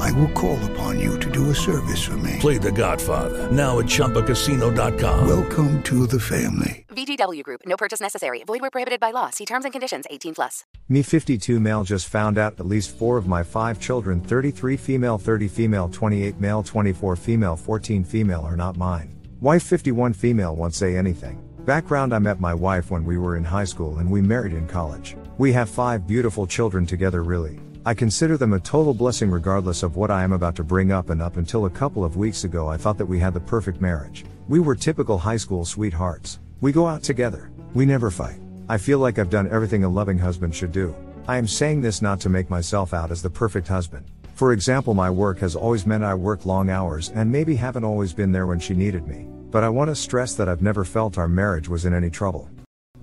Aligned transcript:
I 0.00 0.10
will 0.12 0.28
call 0.28 0.58
upon 0.70 0.98
you 0.98 1.18
to 1.20 1.30
do 1.30 1.50
a 1.50 1.54
service 1.54 2.02
for 2.02 2.16
me. 2.16 2.36
Play 2.40 2.56
The 2.56 2.72
Godfather 2.72 3.50
now 3.52 3.78
at 3.78 3.86
ChumbaCasino.com. 3.86 5.28
Welcome 5.28 5.82
to 5.82 6.06
the 6.06 6.18
family. 6.18 6.86
VGW 6.88 7.42
Group. 7.42 7.60
No 7.66 7.76
purchase 7.76 8.00
necessary. 8.00 8.42
Void 8.44 8.62
where 8.62 8.70
prohibited 8.70 8.98
by 9.00 9.10
law. 9.10 9.30
See 9.30 9.44
terms 9.44 9.64
and 9.64 9.72
conditions. 9.72 10.06
18 10.10 10.34
plus. 10.34 10.64
Me 10.88 11.02
52 11.02 11.60
male 11.60 11.84
just 11.84 12.08
found 12.08 12.38
out 12.38 12.58
at 12.58 12.66
least 12.66 12.96
four 12.96 13.18
of 13.18 13.26
my 13.26 13.42
five 13.42 13.78
children 13.78 14.20
33 14.22 14.76
female 14.76 15.18
30 15.18 15.48
female 15.48 15.88
28 15.88 16.40
male 16.40 16.62
24 16.62 17.16
female 17.16 17.56
14 17.56 18.02
female 18.04 18.40
are 18.40 18.56
not 18.56 18.76
mine. 18.76 19.14
Wife 19.40 19.62
51 19.64 20.14
female 20.14 20.56
won't 20.56 20.74
say 20.74 20.96
anything. 20.96 21.42
Background 21.66 22.14
I 22.14 22.18
met 22.18 22.40
my 22.40 22.54
wife 22.54 22.90
when 22.90 23.04
we 23.04 23.18
were 23.18 23.36
in 23.36 23.44
high 23.44 23.64
school 23.64 23.98
and 23.98 24.10
we 24.10 24.22
married 24.22 24.54
in 24.54 24.66
college. 24.66 25.16
We 25.36 25.52
have 25.52 25.68
five 25.68 26.06
beautiful 26.06 26.46
children 26.46 26.86
together 26.86 27.22
really. 27.22 27.60
I 27.86 27.94
consider 27.94 28.36
them 28.36 28.52
a 28.52 28.60
total 28.60 28.92
blessing 28.92 29.30
regardless 29.30 29.82
of 29.82 29.96
what 29.96 30.10
I 30.10 30.22
am 30.22 30.32
about 30.32 30.54
to 30.56 30.64
bring 30.64 30.92
up 30.92 31.08
and 31.08 31.22
up 31.22 31.38
until 31.38 31.64
a 31.64 31.70
couple 31.70 32.04
of 32.04 32.18
weeks 32.18 32.44
ago 32.44 32.68
I 32.68 32.76
thought 32.76 32.98
that 32.98 33.06
we 33.06 33.18
had 33.18 33.32
the 33.32 33.40
perfect 33.40 33.80
marriage. 33.80 34.26
We 34.48 34.60
were 34.60 34.74
typical 34.74 35.16
high 35.16 35.38
school 35.38 35.64
sweethearts. 35.64 36.40
We 36.60 36.72
go 36.72 36.86
out 36.86 37.02
together. 37.02 37.50
We 37.72 37.86
never 37.86 38.10
fight. 38.10 38.38
I 38.68 38.76
feel 38.76 38.98
like 38.98 39.18
I've 39.18 39.30
done 39.30 39.48
everything 39.50 39.84
a 39.84 39.88
loving 39.88 40.18
husband 40.18 40.54
should 40.54 40.72
do. 40.72 40.94
I 41.26 41.38
am 41.38 41.46
saying 41.46 41.80
this 41.80 42.02
not 42.02 42.20
to 42.20 42.28
make 42.28 42.50
myself 42.50 42.92
out 42.92 43.10
as 43.10 43.22
the 43.22 43.30
perfect 43.30 43.68
husband. 43.68 44.04
For 44.34 44.52
example, 44.52 44.92
my 44.92 45.08
work 45.08 45.38
has 45.38 45.56
always 45.56 45.86
meant 45.86 46.04
I 46.04 46.12
work 46.12 46.44
long 46.44 46.68
hours 46.68 47.08
and 47.14 47.32
maybe 47.32 47.56
haven't 47.56 47.84
always 47.84 48.12
been 48.12 48.30
there 48.30 48.46
when 48.46 48.60
she 48.60 48.74
needed 48.74 49.08
me. 49.08 49.26
But 49.50 49.64
I 49.64 49.70
want 49.70 49.88
to 49.88 49.94
stress 49.94 50.34
that 50.34 50.50
I've 50.50 50.62
never 50.62 50.84
felt 50.84 51.16
our 51.16 51.28
marriage 51.28 51.68
was 51.68 51.86
in 51.86 51.94
any 51.94 52.10
trouble. 52.10 52.50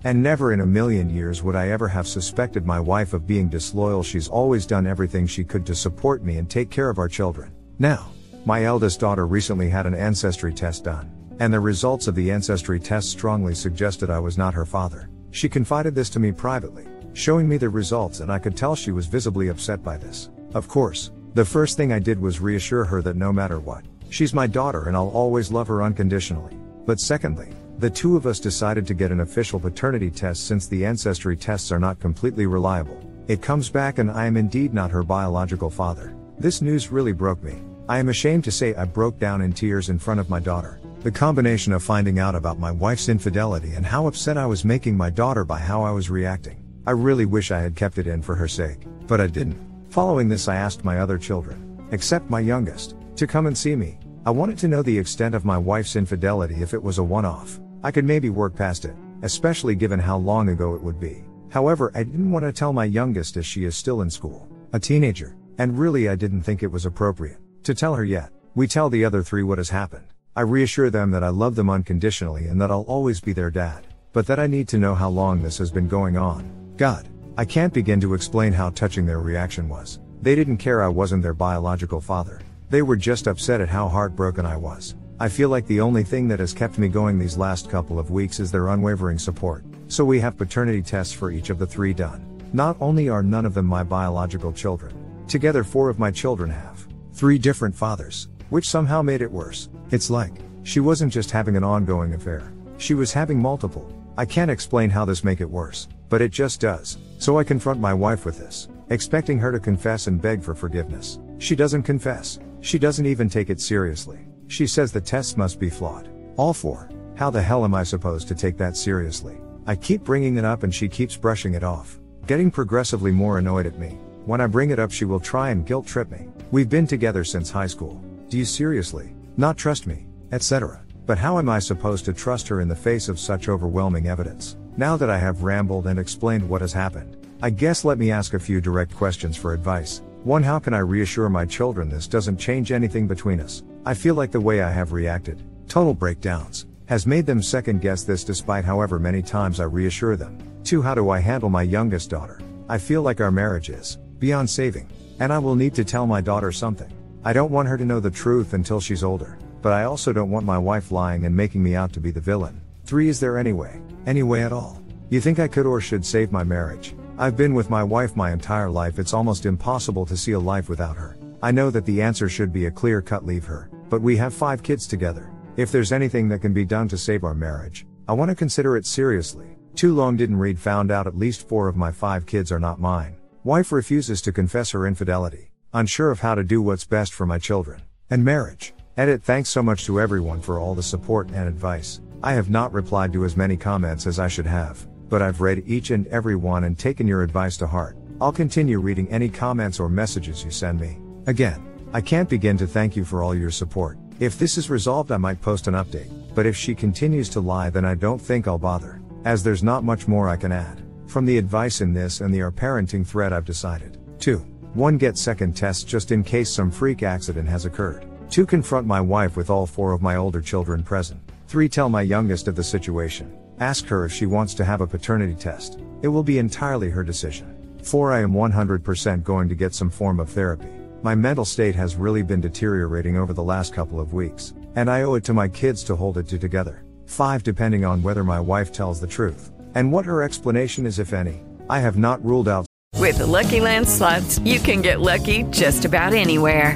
And 0.08 0.24
never 0.24 0.54
in 0.54 0.62
a 0.62 0.66
million 0.66 1.10
years 1.10 1.44
would 1.44 1.58
I 1.58 1.68
ever 1.68 1.90
have 1.90 2.08
suspected 2.08 2.66
my 2.66 2.80
wife 2.80 3.12
of 3.12 3.28
being 3.28 3.50
disloyal. 3.50 4.04
She's 4.04 4.30
always 4.30 4.66
done 4.66 4.88
everything 4.88 5.28
she 5.28 5.44
could 5.44 5.66
to 5.66 5.76
support 5.76 6.24
me 6.24 6.38
and 6.38 6.50
take 6.50 6.70
care 6.70 6.90
of 6.90 6.98
our 6.98 7.10
children. 7.10 7.52
Now, 7.78 8.08
my 8.46 8.64
eldest 8.64 9.02
daughter 9.02 9.28
recently 9.28 9.70
had 9.70 9.86
an 9.86 9.94
ancestry 9.94 10.54
test 10.54 10.86
done, 10.86 11.12
and 11.42 11.54
the 11.54 11.60
results 11.60 12.08
of 12.08 12.16
the 12.16 12.32
ancestry 12.32 12.80
test 12.80 13.10
strongly 13.10 13.54
suggested 13.54 14.10
I 14.10 14.20
was 14.20 14.38
not 14.38 14.54
her 14.54 14.66
father. 14.66 15.10
She 15.32 15.50
confided 15.50 15.94
this 15.94 16.10
to 16.12 16.22
me 16.22 16.32
privately, 16.32 16.88
showing 17.12 17.50
me 17.50 17.58
the 17.58 17.68
results, 17.68 18.22
and 18.22 18.32
I 18.32 18.40
could 18.40 18.56
tell 18.56 18.78
she 18.78 18.94
was 18.94 19.08
visibly 19.08 19.50
upset 19.50 19.84
by 19.84 19.98
this. 19.98 20.30
Of 20.54 20.70
course, 20.70 21.12
the 21.34 21.44
first 21.44 21.76
thing 21.76 21.92
I 21.92 22.00
did 22.00 22.18
was 22.18 22.40
reassure 22.40 22.86
her 22.86 23.02
that 23.02 23.18
no 23.18 23.34
matter 23.34 23.60
what, 23.60 23.84
she's 24.10 24.34
my 24.34 24.48
daughter 24.48 24.88
and 24.88 24.96
I'll 24.96 25.10
always 25.10 25.52
love 25.52 25.68
her 25.68 25.84
unconditionally. 25.84 26.56
But 26.86 27.02
secondly, 27.02 27.50
the 27.80 27.90
two 27.90 28.18
of 28.18 28.26
us 28.26 28.40
decided 28.40 28.88
to 28.88 28.96
get 28.96 29.12
an 29.12 29.20
official 29.20 29.60
paternity 29.60 30.10
test 30.10 30.48
since 30.48 30.66
the 30.66 30.84
ancestry 30.84 31.38
tests 31.38 31.72
are 31.72 31.80
not 31.80 32.00
completely 32.00 32.48
reliable. 32.48 33.00
It 33.28 33.42
comes 33.42 33.70
back 33.70 34.00
and 34.00 34.10
I 34.10 34.26
am 34.26 34.36
indeed 34.36 34.74
not 34.74 34.90
her 34.90 35.04
biological 35.04 35.70
father. 35.70 36.16
This 36.40 36.62
news 36.62 36.92
really 36.92 37.12
broke 37.12 37.44
me. 37.44 37.62
I 37.88 38.00
am 38.00 38.10
ashamed 38.10 38.44
to 38.46 38.52
say 38.52 38.74
I 38.74 38.86
broke 38.86 39.20
down 39.20 39.42
in 39.42 39.54
tears 39.54 39.90
in 39.90 40.00
front 40.00 40.20
of 40.20 40.30
my 40.30 40.40
daughter. 40.40 40.82
The 41.02 41.12
combination 41.12 41.72
of 41.72 41.84
finding 41.84 42.18
out 42.18 42.34
about 42.34 42.60
my 42.60 42.72
wife's 42.72 43.10
infidelity 43.10 43.74
and 43.74 43.86
how 43.86 44.08
upset 44.08 44.38
I 44.38 44.48
was 44.48 44.66
making 44.66 44.98
my 44.98 45.12
daughter 45.12 45.46
by 45.46 45.60
how 45.60 45.84
I 45.84 45.92
was 45.92 46.10
reacting. 46.10 46.64
I 46.88 46.92
really 46.92 47.26
wish 47.26 47.52
I 47.52 47.60
had 47.60 47.76
kept 47.76 48.00
it 48.00 48.08
in 48.08 48.24
for 48.24 48.34
her 48.34 48.48
sake, 48.48 48.80
but 49.06 49.22
I 49.22 49.28
didn't. 49.28 49.64
Following 49.90 50.30
this, 50.30 50.48
I 50.48 50.56
asked 50.56 50.84
my 50.84 51.00
other 51.00 51.18
children, 51.18 51.88
except 51.92 52.30
my 52.30 52.40
youngest, 52.40 52.96
to 53.18 53.28
come 53.28 53.46
and 53.46 53.58
see 53.58 53.76
me. 53.76 54.00
I 54.26 54.32
wanted 54.32 54.58
to 54.60 54.68
know 54.68 54.82
the 54.82 54.98
extent 54.98 55.36
of 55.36 55.46
my 55.46 55.58
wife's 55.58 55.96
infidelity 55.96 56.56
if 56.56 56.74
it 56.74 56.82
was 56.82 56.98
a 56.98 57.04
one 57.04 57.24
off. 57.24 57.60
I 57.84 57.92
could 57.92 58.06
maybe 58.06 58.30
work 58.30 58.56
past 58.56 58.86
it, 58.86 58.96
especially 59.22 59.76
given 59.76 60.00
how 60.00 60.18
long 60.18 60.50
ago 60.50 60.76
it 60.76 60.82
would 60.82 61.00
be. 61.00 61.24
However, 61.50 61.92
I 61.96 62.04
didn't 62.04 62.32
want 62.32 62.44
to 62.46 62.52
tell 62.52 62.74
my 62.74 62.86
youngest 62.86 63.38
as 63.38 63.46
she 63.46 63.66
is 63.66 63.76
still 63.76 64.02
in 64.02 64.10
school, 64.10 64.48
a 64.74 64.80
teenager, 64.80 65.36
and 65.58 65.78
really 65.78 66.10
I 66.10 66.16
didn't 66.16 66.44
think 66.44 66.64
it 66.64 66.72
was 66.72 66.86
appropriate 66.86 67.38
to 67.64 67.74
tell 67.74 67.96
her 67.96 68.04
yet. 68.04 68.32
We 68.56 68.68
tell 68.68 68.90
the 68.90 69.06
other 69.06 69.24
three 69.24 69.44
what 69.44 69.58
has 69.58 69.70
happened. 69.70 70.08
I 70.36 70.42
reassure 70.42 70.90
them 70.90 71.12
that 71.12 71.24
I 71.24 71.30
love 71.30 71.56
them 71.56 71.70
unconditionally 71.70 72.48
and 72.48 72.62
that 72.62 72.72
I'll 72.72 72.82
always 72.84 73.20
be 73.20 73.34
their 73.34 73.52
dad, 73.52 73.88
but 74.14 74.28
that 74.28 74.40
I 74.40 74.48
need 74.48 74.68
to 74.70 74.78
know 74.78 74.96
how 74.96 75.10
long 75.10 75.42
this 75.42 75.58
has 75.58 75.72
been 75.72 75.88
going 75.88 76.18
on. 76.18 76.74
God, 76.78 77.08
I 77.38 77.46
can't 77.46 77.74
begin 77.74 78.00
to 78.02 78.14
explain 78.14 78.54
how 78.54 78.70
touching 78.70 79.06
their 79.06 79.20
reaction 79.20 79.70
was. 79.70 80.00
They 80.22 80.36
didn't 80.36 80.58
care 80.58 80.82
I 80.82 80.88
wasn't 80.88 81.24
their 81.24 81.34
biological 81.34 82.02
father. 82.02 82.42
They 82.70 82.82
were 82.82 82.96
just 82.96 83.28
upset 83.28 83.62
at 83.62 83.70
how 83.70 83.88
heartbroken 83.88 84.46
I 84.46 84.58
was. 84.58 84.96
I 85.20 85.30
feel 85.30 85.50
like 85.50 85.66
the 85.66 85.82
only 85.82 86.04
thing 86.04 86.28
that 86.28 86.40
has 86.40 86.54
kept 86.54 86.78
me 86.78 86.88
going 86.88 87.18
these 87.18 87.38
last 87.38 87.72
couple 87.72 87.98
of 87.98 88.12
weeks 88.12 88.40
is 88.40 88.52
their 88.52 88.68
unwavering 88.68 89.18
support. 89.18 89.64
So 89.88 90.06
we 90.06 90.20
have 90.20 90.38
paternity 90.38 90.84
tests 90.84 91.12
for 91.12 91.32
each 91.32 91.50
of 91.50 91.58
the 91.58 91.66
three 91.66 91.92
done. 91.92 92.24
Not 92.54 92.78
only 92.80 93.10
are 93.10 93.24
none 93.24 93.44
of 93.44 93.56
them 93.56 93.66
my 93.66 93.82
biological 93.82 94.54
children, 94.54 94.94
together 95.28 95.64
four 95.64 95.90
of 95.90 95.98
my 95.98 96.12
children 96.12 96.52
have 96.52 96.88
three 97.14 97.40
different 97.40 97.76
fathers, 97.76 98.28
which 98.52 98.70
somehow 98.70 99.02
made 99.02 99.24
it 99.24 99.32
worse. 99.32 99.70
It's 99.90 100.12
like, 100.12 100.34
she 100.62 100.80
wasn't 100.80 101.12
just 101.12 101.32
having 101.32 101.58
an 101.58 101.64
ongoing 101.64 102.14
affair. 102.14 102.54
She 102.78 102.94
was 102.94 103.12
having 103.12 103.40
multiple. 103.40 103.92
I 104.20 104.26
can't 104.26 104.52
explain 104.52 104.92
how 104.92 105.04
this 105.04 105.24
make 105.24 105.42
it 105.42 105.50
worse, 105.50 105.88
but 106.10 106.22
it 106.22 106.30
just 106.30 106.62
does. 106.62 107.00
So 107.18 107.40
I 107.40 107.44
confront 107.44 107.80
my 107.80 107.94
wife 107.94 108.24
with 108.24 108.38
this, 108.38 108.68
expecting 108.92 109.40
her 109.40 109.52
to 109.52 109.60
confess 109.60 110.06
and 110.06 110.22
beg 110.22 110.44
for 110.44 110.54
forgiveness. 110.54 111.18
She 111.40 111.56
doesn't 111.56 111.84
confess. 111.84 112.38
She 112.62 112.78
doesn't 112.78 113.08
even 113.08 113.30
take 113.30 113.50
it 113.50 113.60
seriously. 113.60 114.27
She 114.48 114.66
says 114.68 114.92
the 114.92 115.02
tests 115.02 115.38
must 115.38 115.60
be 115.60 115.70
flawed. 115.70 116.10
All 116.38 116.54
four. 116.54 116.90
How 117.16 117.30
the 117.30 117.42
hell 117.42 117.64
am 117.64 117.74
I 117.74 117.84
supposed 117.84 118.28
to 118.30 118.36
take 118.36 118.58
that 118.58 118.78
seriously? 118.78 119.38
I 119.66 119.76
keep 119.76 120.04
bringing 120.04 120.38
it 120.38 120.46
up 120.46 120.64
and 120.64 120.74
she 120.74 120.88
keeps 120.88 121.18
brushing 121.18 121.54
it 121.54 121.64
off, 121.64 122.00
getting 122.28 122.50
progressively 122.52 123.12
more 123.12 123.38
annoyed 123.38 123.66
at 123.66 123.80
me. 123.80 123.98
When 124.26 124.40
I 124.40 124.48
bring 124.48 124.70
it 124.70 124.80
up, 124.80 124.92
she 124.92 125.06
will 125.06 125.20
try 125.20 125.50
and 125.50 125.66
guilt 125.66 125.88
trip 125.88 126.10
me. 126.12 126.28
We've 126.52 126.70
been 126.70 126.88
together 126.88 127.24
since 127.24 127.50
high 127.50 127.68
school. 127.68 128.02
Do 128.30 128.38
you 128.38 128.46
seriously 128.46 129.14
not 129.36 129.58
trust 129.58 129.88
me? 129.88 130.06
Etc. 130.32 130.82
But 131.06 131.18
how 131.18 131.40
am 131.40 131.50
I 131.50 131.60
supposed 131.60 132.06
to 132.06 132.14
trust 132.14 132.48
her 132.48 132.62
in 132.62 132.68
the 132.68 132.76
face 132.76 133.10
of 133.10 133.20
such 133.20 133.50
overwhelming 133.50 134.08
evidence? 134.08 134.58
Now 134.78 134.96
that 134.98 135.10
I 135.10 135.18
have 135.18 135.44
rambled 135.44 135.88
and 135.88 136.00
explained 136.00 136.48
what 136.48 136.62
has 136.62 136.74
happened, 136.74 137.18
I 137.42 137.50
guess 137.50 137.86
let 137.86 137.98
me 137.98 138.12
ask 138.12 138.34
a 138.34 138.40
few 138.40 138.62
direct 138.62 138.96
questions 138.96 139.38
for 139.38 139.54
advice. 139.54 140.02
1. 140.24 140.44
How 140.44 140.60
can 140.60 140.74
I 140.74 140.80
reassure 140.80 141.30
my 141.30 141.46
children 141.46 141.90
this 141.90 142.08
doesn't 142.08 142.38
change 142.38 142.72
anything 142.72 143.08
between 143.08 143.40
us? 143.40 143.64
I 143.88 143.94
feel 143.94 144.16
like 144.16 144.32
the 144.32 144.42
way 144.42 144.62
I 144.62 144.70
have 144.70 144.92
reacted, 144.92 145.42
total 145.70 145.94
breakdowns, 145.94 146.66
has 146.88 147.08
made 147.08 147.26
them 147.26 147.42
second 147.42 147.80
guess 147.80 148.04
this 148.04 148.26
despite 148.26 148.66
however 148.66 149.00
many 149.00 149.22
times 149.22 149.62
I 149.62 149.64
reassure 149.64 150.18
them. 150.18 150.38
2. 150.66 150.82
How 150.82 150.94
do 150.94 151.10
I 151.10 151.20
handle 151.20 151.50
my 151.50 151.62
youngest 151.62 152.10
daughter? 152.10 152.42
I 152.68 152.80
feel 152.80 153.02
like 153.02 153.22
our 153.22 153.32
marriage 153.32 153.70
is 153.70 153.98
beyond 154.20 154.50
saving, 154.50 154.90
and 155.22 155.32
I 155.32 155.40
will 155.40 155.56
need 155.56 155.74
to 155.76 155.86
tell 155.86 156.06
my 156.06 156.20
daughter 156.20 156.52
something. 156.52 156.92
I 157.24 157.32
don't 157.32 157.50
want 157.50 157.70
her 157.70 157.78
to 157.78 157.86
know 157.86 158.02
the 158.02 158.12
truth 158.12 158.52
until 158.52 158.82
she's 158.82 159.06
older, 159.06 159.40
but 159.62 159.72
I 159.72 159.86
also 159.86 160.12
don't 160.12 160.32
want 160.32 160.46
my 160.46 160.58
wife 160.58 160.92
lying 160.92 161.24
and 161.24 161.34
making 161.34 161.64
me 161.64 161.78
out 161.78 161.94
to 161.94 162.02
be 162.02 162.12
the 162.12 162.20
villain. 162.20 162.60
3. 162.88 163.08
Is 163.08 163.22
there 163.22 163.38
any 163.38 163.54
way, 163.54 163.80
any 164.06 164.22
way 164.22 164.44
at 164.44 164.52
all? 164.52 164.84
You 165.10 165.22
think 165.22 165.40
I 165.40 165.48
could 165.48 165.66
or 165.66 165.80
should 165.80 166.06
save 166.06 166.34
my 166.34 166.44
marriage? 166.44 166.94
I've 167.18 167.38
been 167.38 167.54
with 167.54 167.70
my 167.70 167.86
wife 167.86 168.18
my 168.18 168.34
entire 168.34 168.70
life, 168.70 169.00
it's 169.00 169.14
almost 169.14 169.46
impossible 169.46 170.06
to 170.08 170.18
see 170.18 170.34
a 170.34 170.40
life 170.40 170.68
without 170.68 170.98
her. 170.98 171.16
I 171.42 171.52
know 171.52 171.70
that 171.70 171.86
the 171.86 172.02
answer 172.02 172.28
should 172.28 172.52
be 172.52 172.66
a 172.66 172.72
clear 172.72 173.02
cut 173.02 173.26
leave 173.26 173.46
her, 173.46 173.70
but 173.90 174.02
we 174.02 174.18
have 174.18 174.34
five 174.34 174.64
kids 174.64 174.88
together. 174.88 175.32
If 175.56 175.72
there's 175.72 175.92
anything 175.92 176.30
that 176.30 176.42
can 176.42 176.54
be 176.54 176.66
done 176.66 176.88
to 176.90 176.98
save 176.98 177.24
our 177.24 177.34
marriage, 177.34 177.86
I 178.08 178.14
want 178.14 178.30
to 178.30 178.36
consider 178.36 178.78
it 178.78 178.86
seriously. 178.86 179.58
Too 179.76 179.94
long 179.94 180.18
didn't 180.18 180.38
read 180.38 180.60
found 180.60 180.92
out 180.92 181.08
at 181.08 181.18
least 181.18 181.48
four 181.48 181.68
of 181.68 181.76
my 181.76 181.92
five 181.92 182.26
kids 182.26 182.52
are 182.52 182.60
not 182.60 182.80
mine. 182.80 183.18
Wife 183.44 183.72
refuses 183.72 184.22
to 184.22 184.32
confess 184.32 184.72
her 184.72 184.88
infidelity, 184.88 185.52
unsure 185.74 186.12
of 186.12 186.20
how 186.20 186.36
to 186.36 186.44
do 186.44 186.62
what's 186.62 186.86
best 186.86 187.14
for 187.14 187.26
my 187.26 187.38
children 187.38 187.82
and 188.10 188.24
marriage. 188.24 188.74
Edit 188.98 189.24
thanks 189.24 189.50
so 189.50 189.62
much 189.62 189.86
to 189.86 190.00
everyone 190.02 190.42
for 190.42 190.58
all 190.58 190.74
the 190.74 190.82
support 190.82 191.30
and 191.30 191.48
advice. 191.48 192.02
I 192.24 192.34
have 192.34 192.50
not 192.50 192.74
replied 192.74 193.14
to 193.14 193.26
as 193.26 193.38
many 193.38 193.56
comments 193.56 194.08
as 194.08 194.20
I 194.20 194.28
should 194.28 194.48
have, 194.48 194.88
but 195.08 195.22
I've 195.22 195.42
read 195.42 195.64
each 195.68 195.92
and 195.92 196.08
every 196.08 196.36
one 196.36 196.64
and 196.64 196.78
taken 196.78 197.08
your 197.08 197.22
advice 197.22 197.58
to 197.58 197.68
heart. 197.68 197.96
I'll 198.20 198.32
continue 198.32 198.80
reading 198.80 199.08
any 199.10 199.30
comments 199.30 199.80
or 199.80 199.90
messages 199.90 200.44
you 200.44 200.50
send 200.50 200.80
me. 200.80 200.98
Again, 201.28 201.77
I 201.94 202.02
can't 202.02 202.28
begin 202.28 202.58
to 202.58 202.68
thank 202.68 202.98
you 202.98 203.06
for 203.06 203.24
all 203.24 203.34
your 203.34 203.50
support. 203.50 203.98
If 204.20 204.38
this 204.38 204.58
is 204.58 204.70
resolved, 204.70 205.12
I 205.12 205.18
might 205.18 205.42
post 205.42 205.68
an 205.68 205.74
update, 205.74 206.12
but 206.36 206.46
if 206.46 206.56
she 206.56 206.76
continues 206.76 207.30
to 207.30 207.40
lie, 207.40 207.70
then 207.70 207.86
I 207.86 207.96
don't 207.96 208.22
think 208.22 208.46
I'll 208.46 208.58
bother, 208.58 209.02
as 209.24 209.42
there's 209.42 209.64
not 209.64 209.86
much 209.86 210.08
more 210.08 210.28
I 210.28 210.36
can 210.36 210.52
add. 210.52 210.84
From 211.08 211.26
the 211.26 211.38
advice 211.38 211.80
in 211.80 211.94
this 211.94 212.20
and 212.20 212.34
the 212.34 212.42
our 212.42 212.52
parenting 212.52 213.08
thread, 213.08 213.32
I've 213.32 213.46
decided 213.46 213.98
2. 214.20 214.40
1. 214.74 214.98
Get 214.98 215.18
second 215.18 215.56
tests 215.56 215.86
just 215.86 216.12
in 216.12 216.24
case 216.24 216.52
some 216.52 216.70
freak 216.70 217.04
accident 217.04 217.48
has 217.48 217.66
occurred. 217.66 218.06
2. 218.32 218.46
Confront 218.46 218.86
my 218.86 219.00
wife 219.00 219.38
with 219.38 219.50
all 219.50 219.66
four 219.66 219.94
of 219.94 220.02
my 220.02 220.18
older 220.18 220.42
children 220.42 220.84
present. 220.84 221.22
3. 221.48 221.70
Tell 221.70 221.88
my 221.88 222.02
youngest 222.02 222.50
of 222.50 222.56
the 222.56 222.64
situation. 222.64 223.34
Ask 223.60 223.86
her 223.86 224.04
if 224.04 224.12
she 224.12 224.26
wants 224.26 224.54
to 224.56 224.66
have 224.66 224.82
a 224.82 224.88
paternity 224.88 225.36
test. 225.36 225.80
It 226.02 226.10
will 226.10 226.22
be 226.24 226.38
entirely 226.38 226.90
her 226.90 227.04
decision. 227.04 227.56
4. 227.82 228.12
I 228.12 228.20
am 228.20 228.34
100% 228.34 229.24
going 229.24 229.48
to 229.48 229.56
get 229.56 229.74
some 229.74 229.90
form 229.90 230.20
of 230.20 230.30
therapy. 230.30 230.68
My 231.04 231.14
mental 231.14 231.46
state 231.46 231.76
has 231.76 231.96
really 231.96 232.24
been 232.24 232.42
deteriorating 232.42 233.18
over 233.18 233.32
the 233.32 233.44
last 233.44 233.72
couple 233.72 234.00
of 234.00 234.14
weeks, 234.14 234.54
and 234.76 234.90
I 234.90 235.04
owe 235.04 235.14
it 235.14 235.24
to 235.26 235.34
my 235.34 235.48
kids 235.48 235.84
to 235.86 235.96
hold 235.96 236.18
it 236.18 236.28
together. 236.28 236.84
5. 237.06 237.44
Depending 237.44 237.86
on 237.86 238.02
whether 238.02 238.24
my 238.24 238.40
wife 238.40 238.72
tells 238.72 239.00
the 239.00 239.08
truth, 239.08 239.52
and 239.76 239.92
what 239.92 240.06
her 240.06 240.24
explanation 240.24 240.88
is, 240.88 240.98
if 240.98 241.14
any, 241.14 241.44
I 241.70 241.80
have 241.80 241.98
not 241.98 242.24
ruled 242.26 242.50
out. 242.50 242.66
With 242.96 243.20
the 243.20 243.28
Lucky 243.28 243.60
Land 243.60 243.88
slots, 243.88 244.40
you 244.40 244.60
can 244.60 244.82
get 244.82 245.00
lucky 245.00 245.44
just 245.44 245.86
about 245.86 246.14
anywhere. 246.14 246.76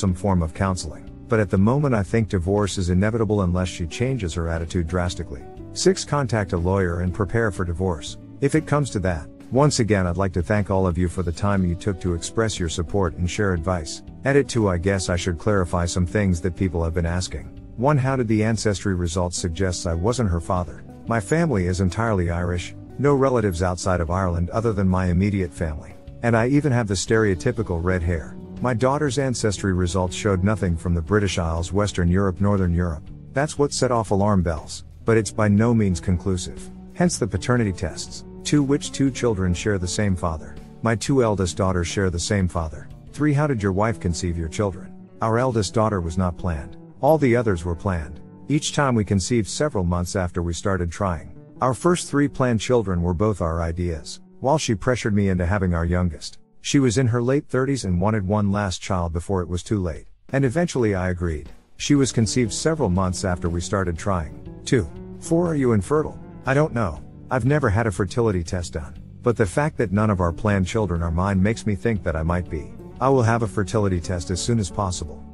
Some 0.00 0.14
form 0.14 0.42
of 0.42 0.54
counseling. 0.54 1.10
But 1.28 1.40
at 1.40 1.50
the 1.50 1.58
moment, 1.58 1.94
I 1.94 2.02
think 2.02 2.30
divorce 2.30 2.78
is 2.78 2.88
inevitable 2.88 3.42
unless 3.42 3.68
she 3.68 3.86
changes 3.86 4.32
her 4.32 4.48
attitude 4.48 4.86
drastically. 4.86 5.42
6. 5.74 6.06
Contact 6.06 6.54
a 6.54 6.56
lawyer 6.56 7.00
and 7.00 7.12
prepare 7.12 7.50
for 7.50 7.66
divorce. 7.66 8.16
If 8.40 8.54
it 8.54 8.66
comes 8.66 8.88
to 8.92 8.98
that, 9.00 9.28
once 9.50 9.78
again, 9.78 10.06
I'd 10.06 10.16
like 10.16 10.32
to 10.32 10.42
thank 10.42 10.70
all 10.70 10.86
of 10.86 10.96
you 10.96 11.06
for 11.06 11.22
the 11.22 11.30
time 11.30 11.66
you 11.66 11.74
took 11.74 12.00
to 12.00 12.14
express 12.14 12.58
your 12.58 12.70
support 12.70 13.14
and 13.16 13.30
share 13.30 13.52
advice. 13.52 14.02
Edit 14.24 14.48
2. 14.48 14.70
I 14.70 14.78
guess 14.78 15.10
I 15.10 15.16
should 15.16 15.36
clarify 15.36 15.84
some 15.84 16.06
things 16.06 16.40
that 16.40 16.56
people 16.56 16.82
have 16.82 16.94
been 16.94 17.04
asking. 17.04 17.60
1. 17.76 17.98
How 17.98 18.16
did 18.16 18.26
the 18.26 18.42
ancestry 18.42 18.94
results 18.94 19.36
suggest 19.36 19.86
I 19.86 19.92
wasn't 19.92 20.30
her 20.30 20.40
father? 20.40 20.82
My 21.08 21.20
family 21.20 21.66
is 21.66 21.82
entirely 21.82 22.30
Irish, 22.30 22.74
no 22.98 23.14
relatives 23.14 23.62
outside 23.62 24.00
of 24.00 24.10
Ireland 24.10 24.48
other 24.48 24.72
than 24.72 24.88
my 24.88 25.08
immediate 25.08 25.52
family. 25.52 25.92
And 26.22 26.34
I 26.34 26.46
even 26.46 26.72
have 26.72 26.88
the 26.88 26.94
stereotypical 26.94 27.84
red 27.84 28.02
hair. 28.02 28.34
My 28.62 28.74
daughter's 28.74 29.18
ancestry 29.18 29.72
results 29.72 30.14
showed 30.14 30.44
nothing 30.44 30.76
from 30.76 30.92
the 30.92 31.00
British 31.00 31.38
Isles, 31.38 31.72
Western 31.72 32.10
Europe, 32.10 32.42
Northern 32.42 32.74
Europe. 32.74 33.02
That's 33.32 33.58
what 33.58 33.72
set 33.72 33.90
off 33.90 34.10
alarm 34.10 34.42
bells, 34.42 34.84
but 35.06 35.16
it's 35.16 35.30
by 35.30 35.48
no 35.48 35.72
means 35.72 35.98
conclusive. 35.98 36.70
Hence 36.92 37.16
the 37.16 37.26
paternity 37.26 37.72
tests. 37.72 38.22
to 38.44 38.62
Which 38.62 38.92
two 38.92 39.10
children 39.10 39.54
share 39.54 39.78
the 39.78 39.88
same 39.88 40.14
father? 40.14 40.56
My 40.82 40.94
two 40.94 41.22
eldest 41.22 41.56
daughters 41.56 41.88
share 41.88 42.10
the 42.10 42.18
same 42.18 42.48
father. 42.48 42.86
3. 43.14 43.32
How 43.32 43.46
did 43.46 43.62
your 43.62 43.72
wife 43.72 43.98
conceive 43.98 44.36
your 44.36 44.48
children? 44.50 44.92
Our 45.22 45.38
eldest 45.38 45.72
daughter 45.72 46.02
was 46.02 46.18
not 46.18 46.36
planned. 46.36 46.76
All 47.00 47.16
the 47.16 47.36
others 47.36 47.64
were 47.64 47.74
planned. 47.74 48.20
Each 48.48 48.74
time 48.74 48.94
we 48.94 49.06
conceived 49.06 49.48
several 49.48 49.84
months 49.84 50.16
after 50.16 50.42
we 50.42 50.52
started 50.52 50.92
trying. 50.92 51.34
Our 51.62 51.72
first 51.72 52.10
three 52.10 52.28
planned 52.28 52.60
children 52.60 53.00
were 53.00 53.14
both 53.14 53.40
our 53.40 53.62
ideas, 53.62 54.20
while 54.40 54.58
she 54.58 54.74
pressured 54.74 55.14
me 55.14 55.30
into 55.30 55.46
having 55.46 55.72
our 55.72 55.86
youngest. 55.86 56.39
She 56.62 56.78
was 56.78 56.98
in 56.98 57.06
her 57.08 57.22
late 57.22 57.48
30s 57.48 57.84
and 57.84 58.00
wanted 58.00 58.26
one 58.26 58.52
last 58.52 58.82
child 58.82 59.12
before 59.12 59.40
it 59.42 59.48
was 59.48 59.62
too 59.62 59.80
late. 59.80 60.06
And 60.32 60.44
eventually 60.44 60.94
I 60.94 61.08
agreed. 61.10 61.48
She 61.76 61.94
was 61.94 62.12
conceived 62.12 62.52
several 62.52 62.90
months 62.90 63.24
after 63.24 63.48
we 63.48 63.60
started 63.60 63.98
trying. 63.98 64.60
2. 64.66 64.88
4. 65.20 65.48
Are 65.48 65.54
you 65.54 65.72
infertile? 65.72 66.18
I 66.44 66.54
don't 66.54 66.74
know. 66.74 67.02
I've 67.30 67.46
never 67.46 67.70
had 67.70 67.86
a 67.86 67.90
fertility 67.90 68.44
test 68.44 68.74
done. 68.74 68.94
But 69.22 69.36
the 69.36 69.46
fact 69.46 69.78
that 69.78 69.92
none 69.92 70.10
of 70.10 70.20
our 70.20 70.32
planned 70.32 70.66
children 70.66 71.02
are 71.02 71.10
mine 71.10 71.42
makes 71.42 71.66
me 71.66 71.74
think 71.74 72.02
that 72.02 72.16
I 72.16 72.22
might 72.22 72.50
be. 72.50 72.72
I 73.00 73.08
will 73.08 73.22
have 73.22 73.42
a 73.42 73.48
fertility 73.48 74.00
test 74.00 74.30
as 74.30 74.42
soon 74.42 74.58
as 74.58 74.70
possible. 74.70 75.24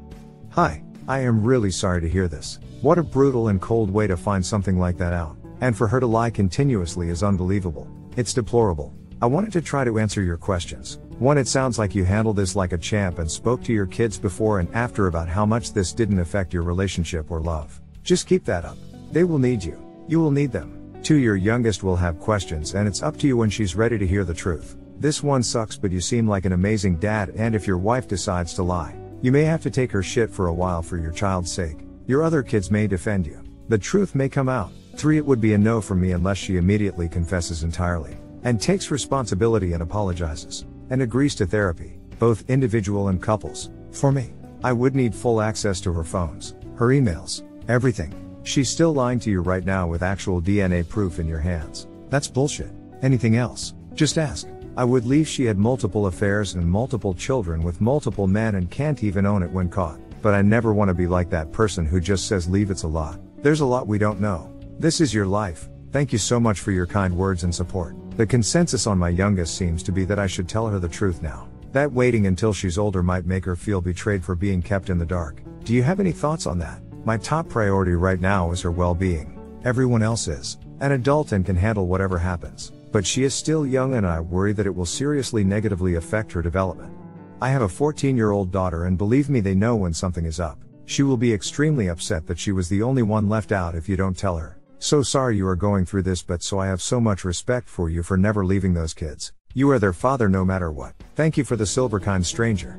Hi, 0.50 0.84
I 1.08 1.20
am 1.20 1.42
really 1.42 1.70
sorry 1.70 2.00
to 2.00 2.08
hear 2.08 2.28
this. 2.28 2.60
What 2.80 2.98
a 2.98 3.02
brutal 3.02 3.48
and 3.48 3.60
cold 3.60 3.90
way 3.90 4.06
to 4.06 4.16
find 4.16 4.44
something 4.44 4.78
like 4.78 4.98
that 4.98 5.12
out. 5.12 5.36
And 5.60 5.76
for 5.76 5.88
her 5.88 6.00
to 6.00 6.06
lie 6.06 6.30
continuously 6.30 7.08
is 7.08 7.22
unbelievable. 7.22 7.88
It's 8.16 8.34
deplorable. 8.34 8.94
I 9.20 9.26
wanted 9.26 9.52
to 9.54 9.60
try 9.60 9.84
to 9.84 9.98
answer 9.98 10.22
your 10.22 10.36
questions. 10.36 10.98
One, 11.18 11.38
it 11.38 11.48
sounds 11.48 11.78
like 11.78 11.94
you 11.94 12.04
handled 12.04 12.36
this 12.36 12.54
like 12.54 12.72
a 12.72 12.78
champ 12.78 13.18
and 13.18 13.30
spoke 13.30 13.62
to 13.64 13.72
your 13.72 13.86
kids 13.86 14.18
before 14.18 14.60
and 14.60 14.68
after 14.74 15.06
about 15.06 15.28
how 15.28 15.46
much 15.46 15.72
this 15.72 15.94
didn't 15.94 16.18
affect 16.18 16.52
your 16.52 16.62
relationship 16.62 17.30
or 17.30 17.40
love. 17.40 17.80
Just 18.02 18.26
keep 18.26 18.44
that 18.44 18.66
up. 18.66 18.76
They 19.12 19.24
will 19.24 19.38
need 19.38 19.64
you. 19.64 19.82
You 20.08 20.20
will 20.20 20.30
need 20.30 20.52
them. 20.52 20.92
Two, 21.02 21.16
your 21.16 21.36
youngest 21.36 21.82
will 21.82 21.96
have 21.96 22.20
questions 22.20 22.74
and 22.74 22.86
it's 22.86 23.02
up 23.02 23.16
to 23.18 23.26
you 23.26 23.38
when 23.38 23.48
she's 23.48 23.74
ready 23.74 23.96
to 23.96 24.06
hear 24.06 24.24
the 24.24 24.34
truth. 24.34 24.76
This 24.98 25.22
one 25.22 25.42
sucks, 25.42 25.78
but 25.78 25.90
you 25.90 26.02
seem 26.02 26.28
like 26.28 26.44
an 26.44 26.52
amazing 26.52 26.96
dad, 26.96 27.30
and 27.36 27.54
if 27.54 27.66
your 27.66 27.78
wife 27.78 28.08
decides 28.08 28.52
to 28.54 28.62
lie, 28.62 28.94
you 29.22 29.32
may 29.32 29.44
have 29.44 29.62
to 29.62 29.70
take 29.70 29.92
her 29.92 30.02
shit 30.02 30.30
for 30.30 30.48
a 30.48 30.54
while 30.54 30.82
for 30.82 30.98
your 30.98 31.12
child's 31.12 31.50
sake. 31.50 31.78
Your 32.06 32.22
other 32.22 32.42
kids 32.42 32.70
may 32.70 32.86
defend 32.86 33.26
you. 33.26 33.42
The 33.68 33.78
truth 33.78 34.14
may 34.14 34.28
come 34.28 34.48
out. 34.48 34.70
3. 34.96 35.18
It 35.18 35.26
would 35.26 35.40
be 35.40 35.54
a 35.54 35.58
no 35.58 35.80
from 35.80 36.00
me 36.00 36.12
unless 36.12 36.38
she 36.38 36.56
immediately 36.56 37.08
confesses 37.08 37.62
entirely, 37.62 38.16
and 38.44 38.60
takes 38.60 38.90
responsibility 38.90 39.74
and 39.74 39.82
apologizes, 39.82 40.64
and 40.90 41.02
agrees 41.02 41.34
to 41.36 41.46
therapy, 41.46 41.98
both 42.18 42.48
individual 42.48 43.08
and 43.08 43.22
couples. 43.22 43.70
For 43.92 44.12
me, 44.12 44.32
I 44.62 44.72
would 44.72 44.94
need 44.94 45.14
full 45.14 45.40
access 45.40 45.80
to 45.82 45.92
her 45.92 46.04
phones, 46.04 46.54
her 46.76 46.88
emails, 46.88 47.42
everything. 47.68 48.14
She's 48.42 48.70
still 48.70 48.92
lying 48.92 49.18
to 49.20 49.30
you 49.30 49.40
right 49.40 49.64
now 49.64 49.86
with 49.86 50.02
actual 50.02 50.40
DNA 50.40 50.88
proof 50.88 51.18
in 51.18 51.26
your 51.26 51.40
hands. 51.40 51.88
That's 52.10 52.28
bullshit. 52.28 52.70
Anything 53.02 53.36
else? 53.36 53.74
Just 53.94 54.18
ask. 54.18 54.46
I 54.76 54.84
would 54.84 55.06
leave 55.06 55.26
she 55.26 55.44
had 55.44 55.58
multiple 55.58 56.06
affairs 56.06 56.54
and 56.54 56.64
multiple 56.64 57.14
children 57.14 57.62
with 57.62 57.80
multiple 57.80 58.26
men 58.26 58.56
and 58.56 58.70
can't 58.70 59.02
even 59.02 59.26
own 59.26 59.42
it 59.42 59.50
when 59.50 59.68
caught. 59.68 59.98
But 60.22 60.34
I 60.34 60.42
never 60.42 60.74
want 60.74 60.88
to 60.88 60.94
be 60.94 61.06
like 61.06 61.30
that 61.30 61.52
person 61.52 61.86
who 61.86 62.00
just 62.00 62.26
says 62.26 62.48
leave 62.48 62.70
it's 62.70 62.82
a 62.82 62.88
lot. 62.88 63.18
There's 63.42 63.60
a 63.60 63.66
lot 63.66 63.86
we 63.86 63.98
don't 63.98 64.20
know. 64.20 64.52
This 64.78 65.00
is 65.00 65.14
your 65.14 65.26
life. 65.26 65.68
Thank 65.92 66.12
you 66.12 66.18
so 66.18 66.40
much 66.40 66.60
for 66.60 66.72
your 66.72 66.86
kind 66.86 67.16
words 67.16 67.44
and 67.44 67.54
support. 67.54 67.94
The 68.16 68.26
consensus 68.26 68.86
on 68.86 68.98
my 68.98 69.08
youngest 69.08 69.56
seems 69.56 69.82
to 69.84 69.92
be 69.92 70.04
that 70.06 70.18
I 70.18 70.26
should 70.26 70.48
tell 70.48 70.66
her 70.66 70.78
the 70.78 70.88
truth 70.88 71.22
now. 71.22 71.48
That 71.72 71.92
waiting 71.92 72.26
until 72.26 72.52
she's 72.52 72.78
older 72.78 73.02
might 73.02 73.26
make 73.26 73.44
her 73.44 73.56
feel 73.56 73.80
betrayed 73.80 74.24
for 74.24 74.34
being 74.34 74.62
kept 74.62 74.90
in 74.90 74.98
the 74.98 75.06
dark. 75.06 75.42
Do 75.64 75.74
you 75.74 75.82
have 75.82 76.00
any 76.00 76.12
thoughts 76.12 76.46
on 76.46 76.58
that? 76.58 76.80
My 77.04 77.16
top 77.16 77.48
priority 77.48 77.92
right 77.92 78.20
now 78.20 78.50
is 78.50 78.62
her 78.62 78.70
well 78.70 78.94
being. 78.94 79.38
Everyone 79.64 80.02
else 80.02 80.28
is 80.28 80.58
an 80.80 80.92
adult 80.92 81.32
and 81.32 81.46
can 81.46 81.56
handle 81.56 81.86
whatever 81.86 82.18
happens, 82.18 82.72
but 82.92 83.06
she 83.06 83.22
is 83.24 83.34
still 83.34 83.66
young 83.66 83.94
and 83.94 84.06
I 84.06 84.20
worry 84.20 84.52
that 84.54 84.66
it 84.66 84.74
will 84.74 84.86
seriously 84.86 85.44
negatively 85.44 85.94
affect 85.94 86.32
her 86.32 86.42
development. 86.42 86.92
I 87.40 87.50
have 87.50 87.62
a 87.62 87.68
14 87.68 88.16
year 88.16 88.32
old 88.32 88.50
daughter 88.50 88.86
and 88.86 88.98
believe 88.98 89.30
me, 89.30 89.40
they 89.40 89.54
know 89.54 89.76
when 89.76 89.94
something 89.94 90.24
is 90.24 90.40
up. 90.40 90.58
She 90.84 91.02
will 91.02 91.16
be 91.16 91.32
extremely 91.32 91.88
upset 91.88 92.26
that 92.26 92.38
she 92.38 92.52
was 92.52 92.68
the 92.68 92.82
only 92.82 93.02
one 93.02 93.28
left 93.28 93.52
out 93.52 93.74
if 93.74 93.88
you 93.88 93.96
don't 93.96 94.16
tell 94.16 94.36
her. 94.36 94.58
So 94.78 95.02
sorry 95.02 95.36
you 95.36 95.48
are 95.48 95.56
going 95.56 95.86
through 95.86 96.02
this, 96.02 96.22
but 96.22 96.42
so 96.42 96.58
I 96.58 96.66
have 96.66 96.82
so 96.82 97.00
much 97.00 97.24
respect 97.24 97.68
for 97.68 97.88
you 97.88 98.02
for 98.02 98.16
never 98.16 98.44
leaving 98.44 98.74
those 98.74 98.92
kids. 98.92 99.32
You 99.54 99.70
are 99.70 99.78
their 99.78 99.94
father 99.94 100.28
no 100.28 100.44
matter 100.44 100.70
what. 100.70 100.94
Thank 101.14 101.38
you 101.38 101.44
for 101.44 101.56
the 101.56 101.64
silver 101.64 101.98
kind 101.98 102.24
stranger. 102.24 102.78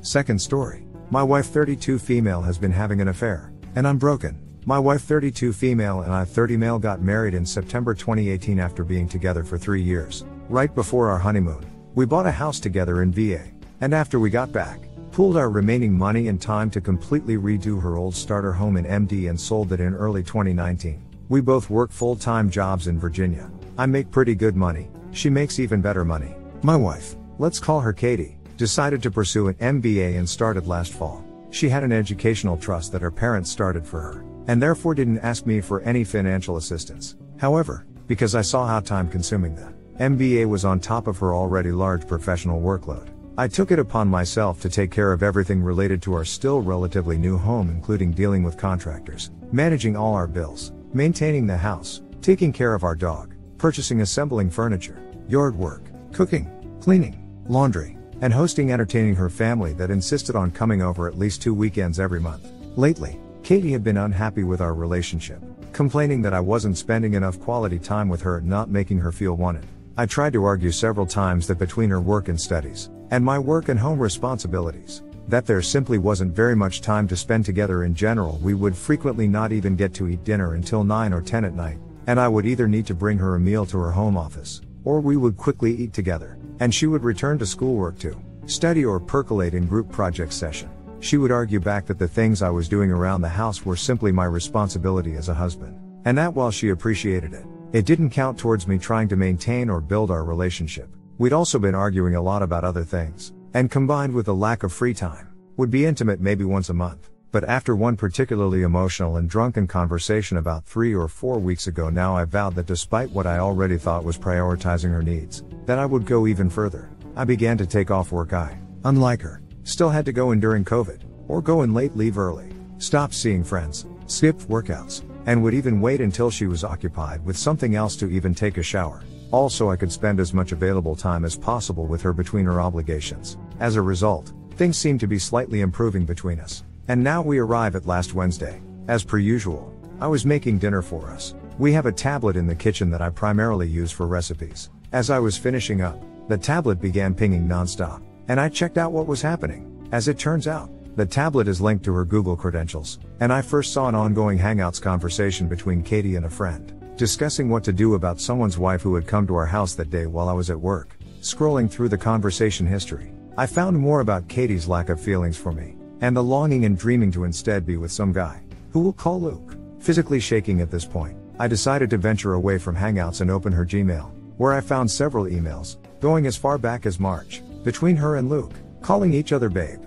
Second 0.00 0.40
story. 0.40 0.84
My 1.10 1.22
wife 1.22 1.46
32 1.46 2.00
female 2.00 2.42
has 2.42 2.58
been 2.58 2.72
having 2.72 3.00
an 3.00 3.08
affair. 3.08 3.52
And 3.76 3.86
I'm 3.86 3.98
broken. 3.98 4.36
My 4.66 4.80
wife 4.80 5.02
32 5.02 5.52
female 5.52 6.00
and 6.02 6.12
I 6.12 6.24
30 6.24 6.56
male 6.56 6.78
got 6.78 7.00
married 7.00 7.34
in 7.34 7.46
September 7.46 7.94
2018 7.94 8.58
after 8.58 8.82
being 8.82 9.08
together 9.08 9.44
for 9.44 9.56
3 9.56 9.80
years. 9.80 10.24
Right 10.48 10.74
before 10.74 11.08
our 11.08 11.18
honeymoon. 11.18 11.64
We 11.94 12.04
bought 12.04 12.26
a 12.26 12.32
house 12.32 12.58
together 12.58 13.02
in 13.02 13.12
VA. 13.12 13.44
And 13.80 13.94
after 13.94 14.18
we 14.18 14.28
got 14.28 14.50
back, 14.50 14.80
pooled 15.12 15.36
our 15.36 15.50
remaining 15.50 15.96
money 15.96 16.28
and 16.28 16.42
time 16.42 16.68
to 16.70 16.80
completely 16.80 17.36
redo 17.36 17.80
her 17.80 17.96
old 17.96 18.14
starter 18.14 18.52
home 18.52 18.76
in 18.76 18.84
MD 18.84 19.30
and 19.30 19.40
sold 19.40 19.72
it 19.72 19.80
in 19.80 19.94
early 19.94 20.24
2019. 20.24 21.07
We 21.28 21.42
both 21.42 21.68
work 21.68 21.92
full-time 21.92 22.48
jobs 22.48 22.86
in 22.86 22.98
Virginia. 22.98 23.50
I 23.76 23.84
make 23.84 24.10
pretty 24.10 24.34
good 24.34 24.56
money. 24.56 24.88
She 25.12 25.28
makes 25.28 25.58
even 25.58 25.82
better 25.82 26.04
money. 26.04 26.34
My 26.62 26.74
wife, 26.74 27.16
let's 27.38 27.60
call 27.60 27.80
her 27.80 27.92
Katie, 27.92 28.38
decided 28.56 29.02
to 29.02 29.10
pursue 29.10 29.48
an 29.48 29.54
MBA 29.54 30.18
and 30.18 30.26
started 30.28 30.66
last 30.66 30.92
fall. 30.92 31.22
She 31.50 31.68
had 31.68 31.84
an 31.84 31.92
educational 31.92 32.56
trust 32.56 32.92
that 32.92 33.02
her 33.02 33.10
parents 33.10 33.50
started 33.50 33.86
for 33.86 34.00
her, 34.00 34.24
and 34.46 34.60
therefore 34.60 34.94
didn't 34.94 35.18
ask 35.18 35.44
me 35.44 35.60
for 35.60 35.82
any 35.82 36.02
financial 36.02 36.56
assistance. 36.56 37.16
However, 37.38 37.86
because 38.06 38.34
I 38.34 38.42
saw 38.42 38.66
how 38.66 38.80
time 38.80 39.08
consuming 39.08 39.54
the 39.54 39.72
MBA 40.00 40.48
was 40.48 40.64
on 40.64 40.80
top 40.80 41.06
of 41.06 41.18
her 41.18 41.34
already 41.34 41.72
large 41.72 42.06
professional 42.06 42.60
workload, 42.60 43.08
I 43.36 43.48
took 43.48 43.70
it 43.70 43.78
upon 43.78 44.08
myself 44.08 44.60
to 44.62 44.68
take 44.68 44.90
care 44.90 45.12
of 45.12 45.22
everything 45.22 45.62
related 45.62 46.00
to 46.02 46.14
our 46.14 46.24
still 46.24 46.60
relatively 46.60 47.18
new 47.18 47.36
home, 47.36 47.70
including 47.70 48.12
dealing 48.12 48.42
with 48.42 48.56
contractors, 48.56 49.30
managing 49.52 49.94
all 49.94 50.14
our 50.14 50.26
bills, 50.26 50.72
maintaining 50.94 51.46
the 51.46 51.56
house, 51.56 52.02
taking 52.22 52.52
care 52.52 52.74
of 52.74 52.84
our 52.84 52.94
dog, 52.94 53.34
purchasing 53.58 54.00
assembling 54.00 54.50
furniture, 54.50 55.00
yard 55.28 55.56
work, 55.56 55.82
cooking, 56.12 56.50
cleaning, 56.80 57.42
laundry, 57.48 57.96
and 58.20 58.32
hosting 58.32 58.72
entertaining 58.72 59.14
her 59.14 59.30
family 59.30 59.72
that 59.74 59.90
insisted 59.90 60.34
on 60.34 60.50
coming 60.50 60.82
over 60.82 61.06
at 61.06 61.18
least 61.18 61.42
two 61.42 61.54
weekends 61.54 62.00
every 62.00 62.20
month. 62.20 62.50
Lately, 62.76 63.18
Katie 63.42 63.72
had 63.72 63.84
been 63.84 63.96
unhappy 63.96 64.44
with 64.44 64.60
our 64.60 64.74
relationship, 64.74 65.40
complaining 65.72 66.22
that 66.22 66.34
I 66.34 66.40
wasn't 66.40 66.78
spending 66.78 67.14
enough 67.14 67.40
quality 67.40 67.78
time 67.78 68.08
with 68.08 68.22
her 68.22 68.38
and 68.38 68.46
not 68.46 68.70
making 68.70 68.98
her 68.98 69.12
feel 69.12 69.34
wanted. 69.34 69.66
I 69.96 70.06
tried 70.06 70.32
to 70.34 70.44
argue 70.44 70.70
several 70.70 71.06
times 71.06 71.46
that 71.46 71.58
between 71.58 71.90
her 71.90 72.00
work 72.00 72.28
and 72.28 72.40
studies, 72.40 72.90
and 73.10 73.24
my 73.24 73.38
work 73.38 73.68
and 73.68 73.78
home 73.78 73.98
responsibilities, 73.98 75.02
that 75.28 75.46
there 75.46 75.62
simply 75.62 75.98
wasn't 75.98 76.34
very 76.34 76.56
much 76.56 76.80
time 76.80 77.06
to 77.08 77.16
spend 77.16 77.44
together 77.44 77.84
in 77.84 77.94
general. 77.94 78.38
We 78.42 78.54
would 78.54 78.76
frequently 78.76 79.28
not 79.28 79.52
even 79.52 79.76
get 79.76 79.94
to 79.94 80.08
eat 80.08 80.24
dinner 80.24 80.54
until 80.54 80.84
9 80.84 81.12
or 81.12 81.22
10 81.22 81.44
at 81.44 81.54
night, 81.54 81.78
and 82.06 82.18
I 82.18 82.28
would 82.28 82.46
either 82.46 82.66
need 82.66 82.86
to 82.86 82.94
bring 82.94 83.18
her 83.18 83.34
a 83.34 83.40
meal 83.40 83.66
to 83.66 83.78
her 83.78 83.92
home 83.92 84.16
office, 84.16 84.62
or 84.84 85.00
we 85.00 85.16
would 85.16 85.36
quickly 85.36 85.74
eat 85.74 85.92
together 85.92 86.38
and 86.60 86.74
she 86.74 86.86
would 86.86 87.04
return 87.04 87.38
to 87.38 87.46
schoolwork 87.46 87.98
to 88.00 88.16
study 88.46 88.84
or 88.84 88.98
percolate 88.98 89.54
in 89.54 89.66
group 89.66 89.90
project 89.90 90.32
session. 90.32 90.70
She 91.00 91.16
would 91.16 91.30
argue 91.30 91.60
back 91.60 91.86
that 91.86 91.98
the 91.98 92.08
things 92.08 92.42
I 92.42 92.50
was 92.50 92.68
doing 92.68 92.90
around 92.90 93.20
the 93.20 93.28
house 93.28 93.64
were 93.64 93.76
simply 93.76 94.10
my 94.10 94.24
responsibility 94.24 95.14
as 95.14 95.28
a 95.28 95.34
husband, 95.34 95.78
and 96.04 96.18
that 96.18 96.34
while 96.34 96.50
she 96.50 96.70
appreciated 96.70 97.34
it, 97.34 97.44
it 97.72 97.86
didn't 97.86 98.10
count 98.10 98.38
towards 98.38 98.66
me 98.66 98.78
trying 98.78 99.08
to 99.08 99.16
maintain 99.16 99.68
or 99.68 99.80
build 99.80 100.10
our 100.10 100.24
relationship. 100.24 100.88
We'd 101.18 101.32
also 101.32 101.58
been 101.58 101.74
arguing 101.74 102.14
a 102.14 102.22
lot 102.22 102.42
about 102.42 102.64
other 102.64 102.84
things, 102.84 103.32
and 103.54 103.70
combined 103.70 104.14
with 104.14 104.28
a 104.28 104.32
lack 104.32 104.62
of 104.62 104.72
free 104.72 104.94
time, 104.94 105.28
would 105.56 105.70
be 105.70 105.86
intimate 105.86 106.20
maybe 106.20 106.44
once 106.44 106.68
a 106.68 106.74
month. 106.74 107.10
But 107.30 107.44
after 107.44 107.76
one 107.76 107.96
particularly 107.96 108.62
emotional 108.62 109.18
and 109.18 109.28
drunken 109.28 109.66
conversation 109.66 110.38
about 110.38 110.64
three 110.64 110.94
or 110.94 111.08
four 111.08 111.38
weeks 111.38 111.66
ago 111.66 111.90
now 111.90 112.16
I 112.16 112.24
vowed 112.24 112.54
that 112.54 112.66
despite 112.66 113.10
what 113.10 113.26
I 113.26 113.38
already 113.38 113.76
thought 113.76 114.04
was 114.04 114.16
prioritizing 114.16 114.90
her 114.90 115.02
needs, 115.02 115.44
that 115.66 115.78
I 115.78 115.84
would 115.84 116.06
go 116.06 116.26
even 116.26 116.48
further. 116.48 116.90
I 117.16 117.24
began 117.24 117.58
to 117.58 117.66
take 117.66 117.90
off 117.90 118.12
work 118.12 118.32
I, 118.32 118.58
unlike 118.84 119.20
her, 119.22 119.42
still 119.64 119.90
had 119.90 120.06
to 120.06 120.12
go 120.12 120.32
in 120.32 120.40
during 120.40 120.64
COVID, 120.64 121.02
or 121.28 121.42
go 121.42 121.62
in 121.62 121.74
late 121.74 121.94
leave 121.96 122.16
early, 122.16 122.48
stopped 122.78 123.12
seeing 123.12 123.44
friends, 123.44 123.84
skipped 124.06 124.48
workouts, 124.48 125.02
and 125.26 125.42
would 125.42 125.52
even 125.52 125.82
wait 125.82 126.00
until 126.00 126.30
she 126.30 126.46
was 126.46 126.64
occupied 126.64 127.22
with 127.26 127.36
something 127.36 127.74
else 127.74 127.96
to 127.96 128.08
even 128.08 128.34
take 128.34 128.56
a 128.56 128.62
shower. 128.62 129.02
Also 129.30 129.70
I 129.70 129.76
could 129.76 129.92
spend 129.92 130.20
as 130.20 130.32
much 130.32 130.52
available 130.52 130.96
time 130.96 131.24
as 131.24 131.36
possible 131.36 131.86
with 131.86 132.00
her 132.02 132.12
between 132.12 132.46
her 132.46 132.60
obligations. 132.60 133.36
As 133.60 133.76
a 133.76 133.82
result, 133.82 134.32
things 134.56 134.78
seemed 134.78 135.00
to 135.00 135.06
be 135.06 135.18
slightly 135.18 135.60
improving 135.60 136.04
between 136.04 136.40
us. 136.40 136.64
And 136.88 137.02
now 137.02 137.20
we 137.20 137.38
arrive 137.38 137.76
at 137.76 137.86
last 137.86 138.14
Wednesday. 138.14 138.60
As 138.88 139.04
per 139.04 139.18
usual, 139.18 139.74
I 140.00 140.06
was 140.06 140.24
making 140.24 140.58
dinner 140.58 140.80
for 140.80 141.08
us. 141.10 141.34
We 141.58 141.72
have 141.72 141.86
a 141.86 141.92
tablet 141.92 142.36
in 142.36 142.46
the 142.46 142.54
kitchen 142.54 142.90
that 142.90 143.02
I 143.02 143.10
primarily 143.10 143.68
use 143.68 143.92
for 143.92 144.06
recipes. 144.06 144.70
As 144.92 145.10
I 145.10 145.18
was 145.18 145.36
finishing 145.36 145.82
up, 145.82 146.02
the 146.28 146.38
tablet 146.38 146.80
began 146.80 147.14
pinging 147.14 147.46
nonstop, 147.46 148.02
and 148.28 148.40
I 148.40 148.48
checked 148.48 148.78
out 148.78 148.92
what 148.92 149.06
was 149.06 149.20
happening. 149.20 149.88
As 149.92 150.08
it 150.08 150.18
turns 150.18 150.46
out, 150.46 150.70
the 150.96 151.04
tablet 151.04 151.48
is 151.48 151.60
linked 151.60 151.84
to 151.84 151.92
her 151.94 152.04
Google 152.04 152.36
credentials, 152.36 152.98
and 153.20 153.32
I 153.32 153.42
first 153.42 153.72
saw 153.72 153.88
an 153.88 153.94
ongoing 153.94 154.38
Hangouts 154.38 154.80
conversation 154.80 155.48
between 155.48 155.82
Katie 155.82 156.16
and 156.16 156.26
a 156.26 156.30
friend, 156.30 156.72
discussing 156.98 157.48
what 157.48 157.62
to 157.62 157.72
do 157.72 157.94
about 157.94 158.20
someone's 158.20 158.58
wife 158.58 158.82
who 158.82 158.96
had 158.96 159.06
come 159.06 159.24
to 159.28 159.36
our 159.36 159.46
house 159.46 159.74
that 159.76 159.88
day 159.88 160.06
while 160.06 160.28
I 160.28 160.32
was 160.32 160.50
at 160.50 160.60
work. 160.60 160.96
Scrolling 161.20 161.70
through 161.70 161.88
the 161.88 161.96
conversation 161.96 162.66
history, 162.66 163.12
I 163.36 163.46
found 163.46 163.78
more 163.78 164.00
about 164.00 164.28
Katie's 164.28 164.66
lack 164.66 164.88
of 164.88 165.00
feelings 165.00 165.36
for 165.36 165.52
me, 165.52 165.76
and 166.00 166.16
the 166.16 166.22
longing 166.22 166.64
and 166.64 166.76
dreaming 166.76 167.12
to 167.12 167.22
instead 167.22 167.64
be 167.64 167.76
with 167.76 167.92
some 167.92 168.12
guy, 168.12 168.42
who 168.72 168.80
will 168.80 168.92
call 168.92 169.20
Luke. 169.20 169.56
Physically 169.78 170.18
shaking 170.18 170.60
at 170.60 170.72
this 170.72 170.84
point, 170.84 171.16
I 171.38 171.46
decided 171.46 171.88
to 171.90 171.98
venture 171.98 172.34
away 172.34 172.58
from 172.58 172.74
Hangouts 172.74 173.20
and 173.20 173.30
open 173.30 173.52
her 173.52 173.64
Gmail, 173.64 174.10
where 174.36 174.52
I 174.52 174.60
found 174.60 174.90
several 174.90 175.26
emails, 175.26 175.76
going 176.00 176.26
as 176.26 176.36
far 176.36 176.58
back 176.58 176.84
as 176.84 176.98
March, 176.98 177.42
between 177.62 177.94
her 177.94 178.16
and 178.16 178.28
Luke, 178.28 178.54
calling 178.82 179.14
each 179.14 179.32
other 179.32 179.48
babe, 179.48 179.80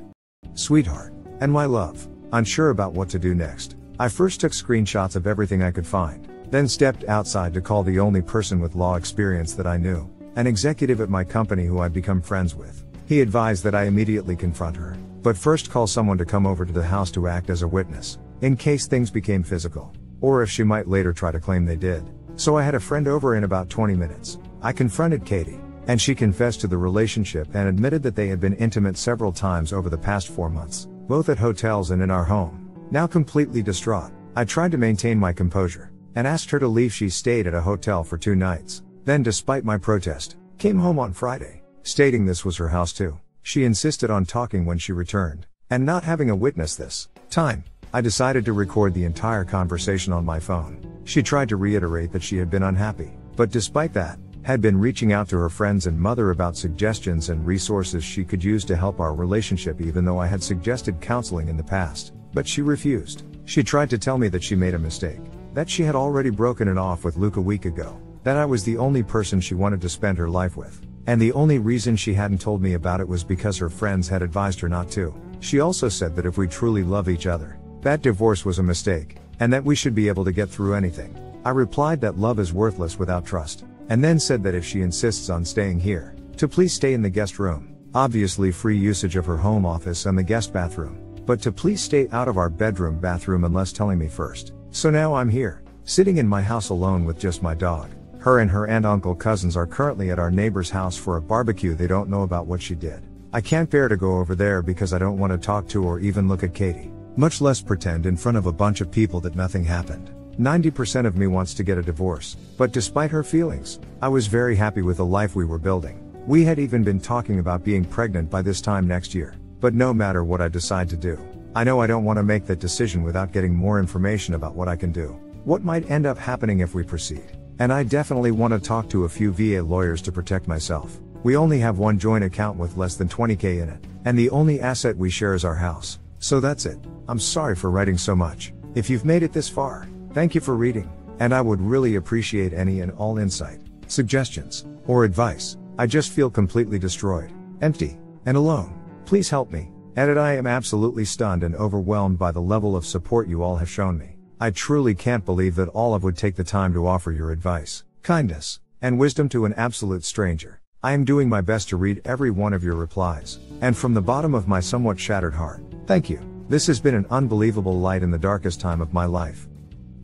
sweetheart, 0.54 1.14
and 1.42 1.52
my 1.52 1.66
love. 1.66 2.08
Unsure 2.32 2.70
about 2.70 2.94
what 2.94 3.10
to 3.10 3.20
do 3.20 3.36
next, 3.36 3.76
I 4.00 4.08
first 4.08 4.40
took 4.40 4.54
screenshots 4.54 5.18
of 5.18 5.28
everything 5.28 5.62
I 5.62 5.72
could 5.72 5.86
find, 5.86 6.26
then 6.52 6.68
stepped 6.68 7.06
outside 7.06 7.54
to 7.54 7.62
call 7.62 7.82
the 7.82 8.00
only 8.00 8.22
person 8.22 8.60
with 8.60 8.76
law 8.76 8.96
experience 8.96 9.54
that 9.56 9.66
I 9.66 9.78
knew, 9.78 10.08
an 10.36 10.46
executive 10.46 11.02
at 11.02 11.10
my 11.10 11.24
company 11.24 11.66
who 11.66 11.80
I'd 11.80 11.94
become 11.94 12.22
friends 12.22 12.54
with. 12.54 12.86
He 13.08 13.22
advised 13.22 13.64
that 13.64 13.76
I 13.76 13.86
immediately 13.86 14.36
confront 14.36 14.78
her, 14.78 14.96
but 15.24 15.38
first 15.38 15.72
call 15.72 15.88
someone 15.88 16.18
to 16.18 16.26
come 16.26 16.46
over 16.46 16.66
to 16.66 16.74
the 16.74 16.84
house 16.84 17.10
to 17.12 17.28
act 17.28 17.50
as 17.50 17.62
a 17.62 17.68
witness, 17.68 18.20
in 18.42 18.56
case 18.56 18.86
things 18.86 19.10
became 19.10 19.44
physical, 19.44 19.94
or 20.20 20.44
if 20.44 20.50
she 20.50 20.64
might 20.64 20.88
later 20.88 21.14
try 21.14 21.32
to 21.32 21.40
claim 21.40 21.66
they 21.66 21.76
did. 21.76 22.04
So 22.36 22.58
I 22.58 22.64
had 22.64 22.76
a 22.76 22.80
friend 22.80 23.08
over 23.08 23.36
in 23.36 23.44
about 23.44 23.70
20 23.70 23.96
minutes. 23.96 24.38
I 24.62 24.72
confronted 24.72 25.26
Katie, 25.26 25.60
and 25.88 26.02
she 26.02 26.16
confessed 26.16 26.62
to 26.62 26.68
the 26.68 26.78
relationship 26.78 27.48
and 27.54 27.68
admitted 27.68 28.04
that 28.04 28.16
they 28.16 28.28
had 28.28 28.40
been 28.40 28.54
intimate 28.56 28.98
several 28.98 29.32
times 29.32 29.74
over 29.74 29.90
the 29.90 29.98
past 29.98 30.28
four 30.30 30.50
months, 30.50 30.88
both 31.08 31.30
at 31.30 31.38
hotels 31.38 31.92
and 31.92 32.02
in 32.02 32.12
our 32.12 32.24
home. 32.24 32.70
Now 32.92 33.08
completely 33.08 33.62
distraught, 33.62 34.12
I 34.36 34.46
tried 34.46 34.72
to 34.72 34.78
maintain 34.78 35.20
my 35.20 35.34
composure, 35.34 35.91
and 36.16 36.28
asked 36.28 36.50
her 36.50 36.60
to 36.60 36.68
leave. 36.68 36.94
She 36.94 37.10
stayed 37.10 37.48
at 37.48 37.54
a 37.54 37.62
hotel 37.62 38.04
for 38.04 38.18
two 38.18 38.36
nights, 38.36 38.84
then 39.06 39.24
despite 39.24 39.66
my 39.66 39.78
protest, 39.78 40.38
came 40.58 40.78
home 40.78 41.00
on 41.00 41.14
Friday, 41.14 41.62
stating 41.84 42.26
this 42.26 42.46
was 42.46 42.58
her 42.58 42.70
house 42.70 42.94
too. 42.94 43.20
She 43.42 43.64
insisted 43.64 44.12
on 44.12 44.26
talking 44.26 44.66
when 44.66 44.78
she 44.78 44.94
returned, 44.94 45.48
and 45.70 45.86
not 45.86 46.04
having 46.04 46.30
a 46.30 46.36
witness 46.36 46.76
this 46.76 47.10
time. 47.30 47.64
I 47.94 48.02
decided 48.02 48.46
to 48.46 48.54
record 48.54 48.94
the 48.94 49.04
entire 49.04 49.44
conversation 49.44 50.14
on 50.14 50.24
my 50.24 50.40
phone. 50.40 51.02
She 51.04 51.22
tried 51.22 51.50
to 51.50 51.58
reiterate 51.58 52.12
that 52.14 52.24
she 52.24 52.38
had 52.38 52.50
been 52.50 52.64
unhappy, 52.64 53.12
but 53.36 53.52
despite 53.52 53.94
that, 53.94 54.18
had 54.44 54.62
been 54.62 54.80
reaching 54.80 55.14
out 55.14 55.30
to 55.30 55.38
her 55.38 55.50
friends 55.50 55.88
and 55.88 56.00
mother 56.00 56.32
about 56.32 56.58
suggestions 56.58 57.30
and 57.30 57.46
resources 57.46 58.04
she 58.04 58.24
could 58.24 58.44
use 58.44 58.66
to 58.66 58.76
help 58.76 59.00
our 59.00 59.14
relationship 59.14 59.82
even 59.82 60.06
though 60.06 60.20
I 60.20 60.28
had 60.28 60.42
suggested 60.42 61.02
counseling 61.02 61.48
in 61.48 61.58
the 61.58 61.64
past, 61.64 62.14
but 62.34 62.48
she 62.48 62.62
refused. 62.62 63.24
She 63.46 63.64
tried 63.64 63.90
to 63.90 63.98
tell 63.98 64.18
me 64.18 64.30
that 64.30 64.44
she 64.44 64.56
made 64.56 64.74
a 64.74 64.80
mistake, 64.80 65.20
that 65.54 65.70
she 65.70 65.84
had 65.84 65.96
already 65.96 66.30
broken 66.30 66.68
it 66.68 66.78
off 66.78 67.04
with 67.04 67.18
Luke 67.18 67.38
a 67.38 67.42
week 67.42 67.66
ago, 67.66 68.00
that 68.24 68.38
I 68.38 68.46
was 68.46 68.64
the 68.64 68.78
only 68.78 69.04
person 69.04 69.42
she 69.42 69.56
wanted 69.56 69.82
to 69.82 69.90
spend 69.90 70.18
her 70.18 70.30
life 70.30 70.56
with. 70.56 70.86
And 71.08 71.20
the 71.20 71.34
only 71.34 71.60
reason 71.60 71.96
she 71.96 72.14
hadn't 72.14 72.42
told 72.42 72.62
me 72.62 72.74
about 72.74 73.00
it 73.00 73.08
was 73.08 73.24
because 73.24 73.58
her 73.58 73.70
friends 73.70 74.08
had 74.08 74.22
advised 74.22 74.60
her 74.60 74.70
not 74.70 74.92
to. 74.92 75.14
She 75.40 75.60
also 75.60 75.90
said 75.90 76.16
that 76.16 76.26
if 76.26 76.38
we 76.38 76.48
truly 76.48 76.84
love 76.84 77.10
each 77.10 77.26
other, 77.26 77.58
that 77.82 78.04
divorce 78.04 78.46
was 78.46 78.60
a 78.60 78.64
mistake, 78.64 79.18
and 79.40 79.52
that 79.52 79.66
we 79.66 79.76
should 79.76 79.96
be 79.96 80.08
able 80.08 80.24
to 80.24 80.32
get 80.32 80.50
through 80.50 80.76
anything. 80.76 81.18
I 81.44 81.50
replied 81.50 82.00
that 82.02 82.20
love 82.20 82.40
is 82.40 82.54
worthless 82.54 83.00
without 83.00 83.26
trust, 83.26 83.66
and 83.90 84.04
then 84.04 84.20
said 84.20 84.44
that 84.44 84.54
if 84.54 84.64
she 84.64 84.82
insists 84.82 85.30
on 85.30 85.44
staying 85.44 85.80
here, 85.80 86.16
to 86.38 86.48
please 86.48 86.74
stay 86.74 86.94
in 86.94 87.02
the 87.02 87.10
guest 87.10 87.40
room. 87.40 87.76
Obviously 87.94 88.52
free 88.52 88.78
usage 88.78 89.16
of 89.16 89.26
her 89.26 89.38
home 89.38 89.66
office 89.66 90.06
and 90.06 90.18
the 90.18 90.24
guest 90.24 90.54
bathroom, 90.54 90.98
but 91.26 91.42
to 91.42 91.52
please 91.52 91.82
stay 91.82 92.08
out 92.12 92.28
of 92.28 92.38
our 92.38 92.50
bedroom 92.50 93.00
bathroom 93.00 93.44
unless 93.44 93.74
telling 93.74 93.98
me 93.98 94.08
first. 94.08 94.54
So 94.72 94.90
now 94.90 95.14
I'm 95.14 95.30
here, 95.30 95.62
Sitting 95.84 96.18
in 96.18 96.28
my 96.28 96.42
house 96.42 96.70
alone 96.70 97.06
with 97.06 97.20
just 97.20 97.42
my 97.42 97.56
dog. 97.56 97.90
Her 98.20 98.40
and 98.40 98.52
her 98.52 98.68
aunt 98.68 98.86
uncle 98.86 99.16
cousins 99.16 99.58
are 99.58 99.66
currently 99.66 100.12
at 100.12 100.20
our 100.20 100.30
neighbor's 100.30 100.70
house 100.70 100.96
for 100.96 101.18
a 101.18 101.22
barbecue 101.22 101.74
they 101.74 101.88
don't 101.88 102.10
know 102.10 102.22
about 102.22 102.46
what 102.46 102.62
she 102.62 102.76
did. 102.76 103.04
I 103.34 103.42
can't 103.42 103.70
bear 103.70 103.88
to 103.88 103.98
go 103.98 104.20
over 104.20 104.36
there 104.36 104.62
because 104.62 104.94
I 104.94 105.00
don't 105.00 105.18
want 105.18 105.34
to 105.34 105.40
talk 105.40 105.68
to 105.70 105.84
or 105.84 106.00
even 106.00 106.28
look 106.28 106.44
at 106.44 106.54
Katie. 106.54 106.92
Much 107.18 107.42
less 107.42 107.62
pretend 107.62 108.06
in 108.06 108.16
front 108.16 108.38
of 108.38 108.46
a 108.46 108.54
bunch 108.54 108.80
of 108.80 108.92
people 108.92 109.20
that 109.22 109.36
nothing 109.36 109.66
happened. 109.66 110.12
90% 110.40 111.06
of 111.06 111.18
me 111.18 111.28
wants 111.28 111.54
to 111.56 111.64
get 111.64 111.78
a 111.78 111.84
divorce, 111.84 112.38
but 112.58 112.72
despite 112.72 113.12
her 113.12 113.24
feelings, 113.24 113.80
I 114.02 114.08
was 114.08 114.28
very 114.28 114.56
happy 114.56 114.82
with 114.82 114.98
the 114.98 115.06
life 115.06 115.36
we 115.36 115.46
were 115.46 115.60
building. 115.60 116.00
We 116.28 116.46
had 116.46 116.60
even 116.60 116.84
been 116.84 117.02
talking 117.02 117.40
about 117.40 117.66
being 117.66 117.84
pregnant 117.84 118.30
by 118.30 118.44
this 118.44 118.62
time 118.62 118.88
next 118.88 119.16
year. 119.16 119.36
But 119.60 119.74
no 119.74 119.94
matter 119.94 120.24
what 120.24 120.42
I 120.42 120.48
decide 120.48 120.90
to 120.90 120.96
do, 120.96 121.18
I 121.54 121.66
know 121.66 121.82
I 121.82 121.88
don't 121.88 122.06
want 122.06 122.16
to 122.16 122.24
make 122.24 122.46
that 122.46 122.60
decision 122.60 123.04
without 123.04 123.34
getting 123.34 123.54
more 123.54 123.78
information 123.78 124.36
about 124.36 124.56
what 124.56 124.70
I 124.70 124.78
can 124.78 124.94
do. 124.94 125.20
What 125.44 125.66
might 125.66 125.92
end 125.92 126.06
up 126.06 126.18
happening 126.18 126.60
if 126.60 126.74
we 126.74 126.84
proceed. 126.84 127.38
And 127.60 127.74
I 127.74 127.84
definitely 127.84 128.32
want 128.32 128.54
to 128.54 128.60
talk 128.60 128.90
to 128.90 129.04
a 129.04 129.10
few 129.10 129.34
VA 129.34 129.62
lawyers 129.62 130.02
to 130.04 130.14
protect 130.14 130.48
myself. 130.48 131.00
We 131.24 131.36
only 131.36 131.60
have 131.60 131.78
one 131.78 132.00
joint 132.00 132.24
account 132.24 132.58
with 132.58 132.78
less 132.78 132.96
than 132.96 133.10
20k 133.10 133.62
in 133.62 133.70
it, 133.70 133.84
and 134.06 134.18
the 134.18 134.30
only 134.30 134.62
asset 134.62 134.96
we 134.96 135.10
share 135.10 135.34
is 135.34 135.44
our 135.44 135.56
house. 135.56 136.00
So 136.20 136.40
that's 136.40 136.66
it. 136.66 136.80
I'm 137.10 137.20
sorry 137.20 137.56
for 137.56 137.70
writing 137.70 137.98
so 137.98 138.16
much. 138.16 138.54
If 138.74 138.90
you've 138.90 139.06
made 139.06 139.22
it 139.22 139.34
this 139.34 139.50
far, 139.50 139.90
thank 140.14 140.34
you 140.34 140.40
for 140.40 140.56
reading, 140.56 140.90
and 141.20 141.34
I 141.34 141.42
would 141.42 141.62
really 141.62 141.96
appreciate 141.96 142.54
any 142.54 142.80
and 142.80 142.94
all 142.94 143.18
insight, 143.18 143.60
suggestions, 143.88 144.66
or 144.88 145.04
advice. 145.04 145.58
I 145.78 145.86
just 145.86 146.12
feel 146.14 146.30
completely 146.30 146.80
destroyed, 146.80 147.32
empty, 147.62 148.00
and 148.26 148.38
alone. 148.38 148.74
Please 149.06 149.30
help 149.30 149.52
me. 149.52 149.71
Edit 149.98 150.18
I 150.18 150.38
am 150.38 150.48
absolutely 150.48 151.04
stunned 151.04 151.44
and 151.44 151.54
overwhelmed 151.54 152.18
by 152.18 152.32
the 152.32 152.42
level 152.42 152.78
of 152.78 152.86
support 152.86 153.28
you 153.28 153.44
all 153.44 153.58
have 153.58 153.70
shown 153.70 153.98
me. 153.98 154.16
I 154.40 154.50
truly 154.50 154.96
can't 154.96 155.26
believe 155.26 155.56
that 155.56 155.68
all 155.68 155.94
of 155.94 156.02
would 156.04 156.16
take 156.16 156.38
the 156.38 156.46
time 156.46 156.74
to 156.74 156.88
offer 156.88 157.12
your 157.12 157.30
advice, 157.30 157.84
kindness, 158.02 158.62
and 158.82 158.98
wisdom 158.98 159.28
to 159.30 159.44
an 159.44 159.54
absolute 159.56 160.06
stranger. 160.06 160.62
I 160.82 160.94
am 160.94 161.04
doing 161.04 161.28
my 161.28 161.42
best 161.42 161.68
to 161.70 161.78
read 161.78 162.02
every 162.06 162.32
one 162.32 162.54
of 162.54 162.64
your 162.64 162.76
replies, 162.76 163.38
and 163.60 163.76
from 163.76 163.94
the 163.94 164.02
bottom 164.02 164.34
of 164.34 164.48
my 164.48 164.62
somewhat 164.62 164.98
shattered 164.98 165.34
heart, 165.34 165.62
thank 165.88 166.10
you. 166.10 166.22
This 166.48 166.68
has 166.68 166.80
been 166.80 166.96
an 166.96 167.06
unbelievable 167.10 167.78
light 167.78 168.02
in 168.02 168.12
the 168.12 168.18
darkest 168.18 168.62
time 168.62 168.80
of 168.80 168.94
my 168.94 169.04
life. 169.04 169.50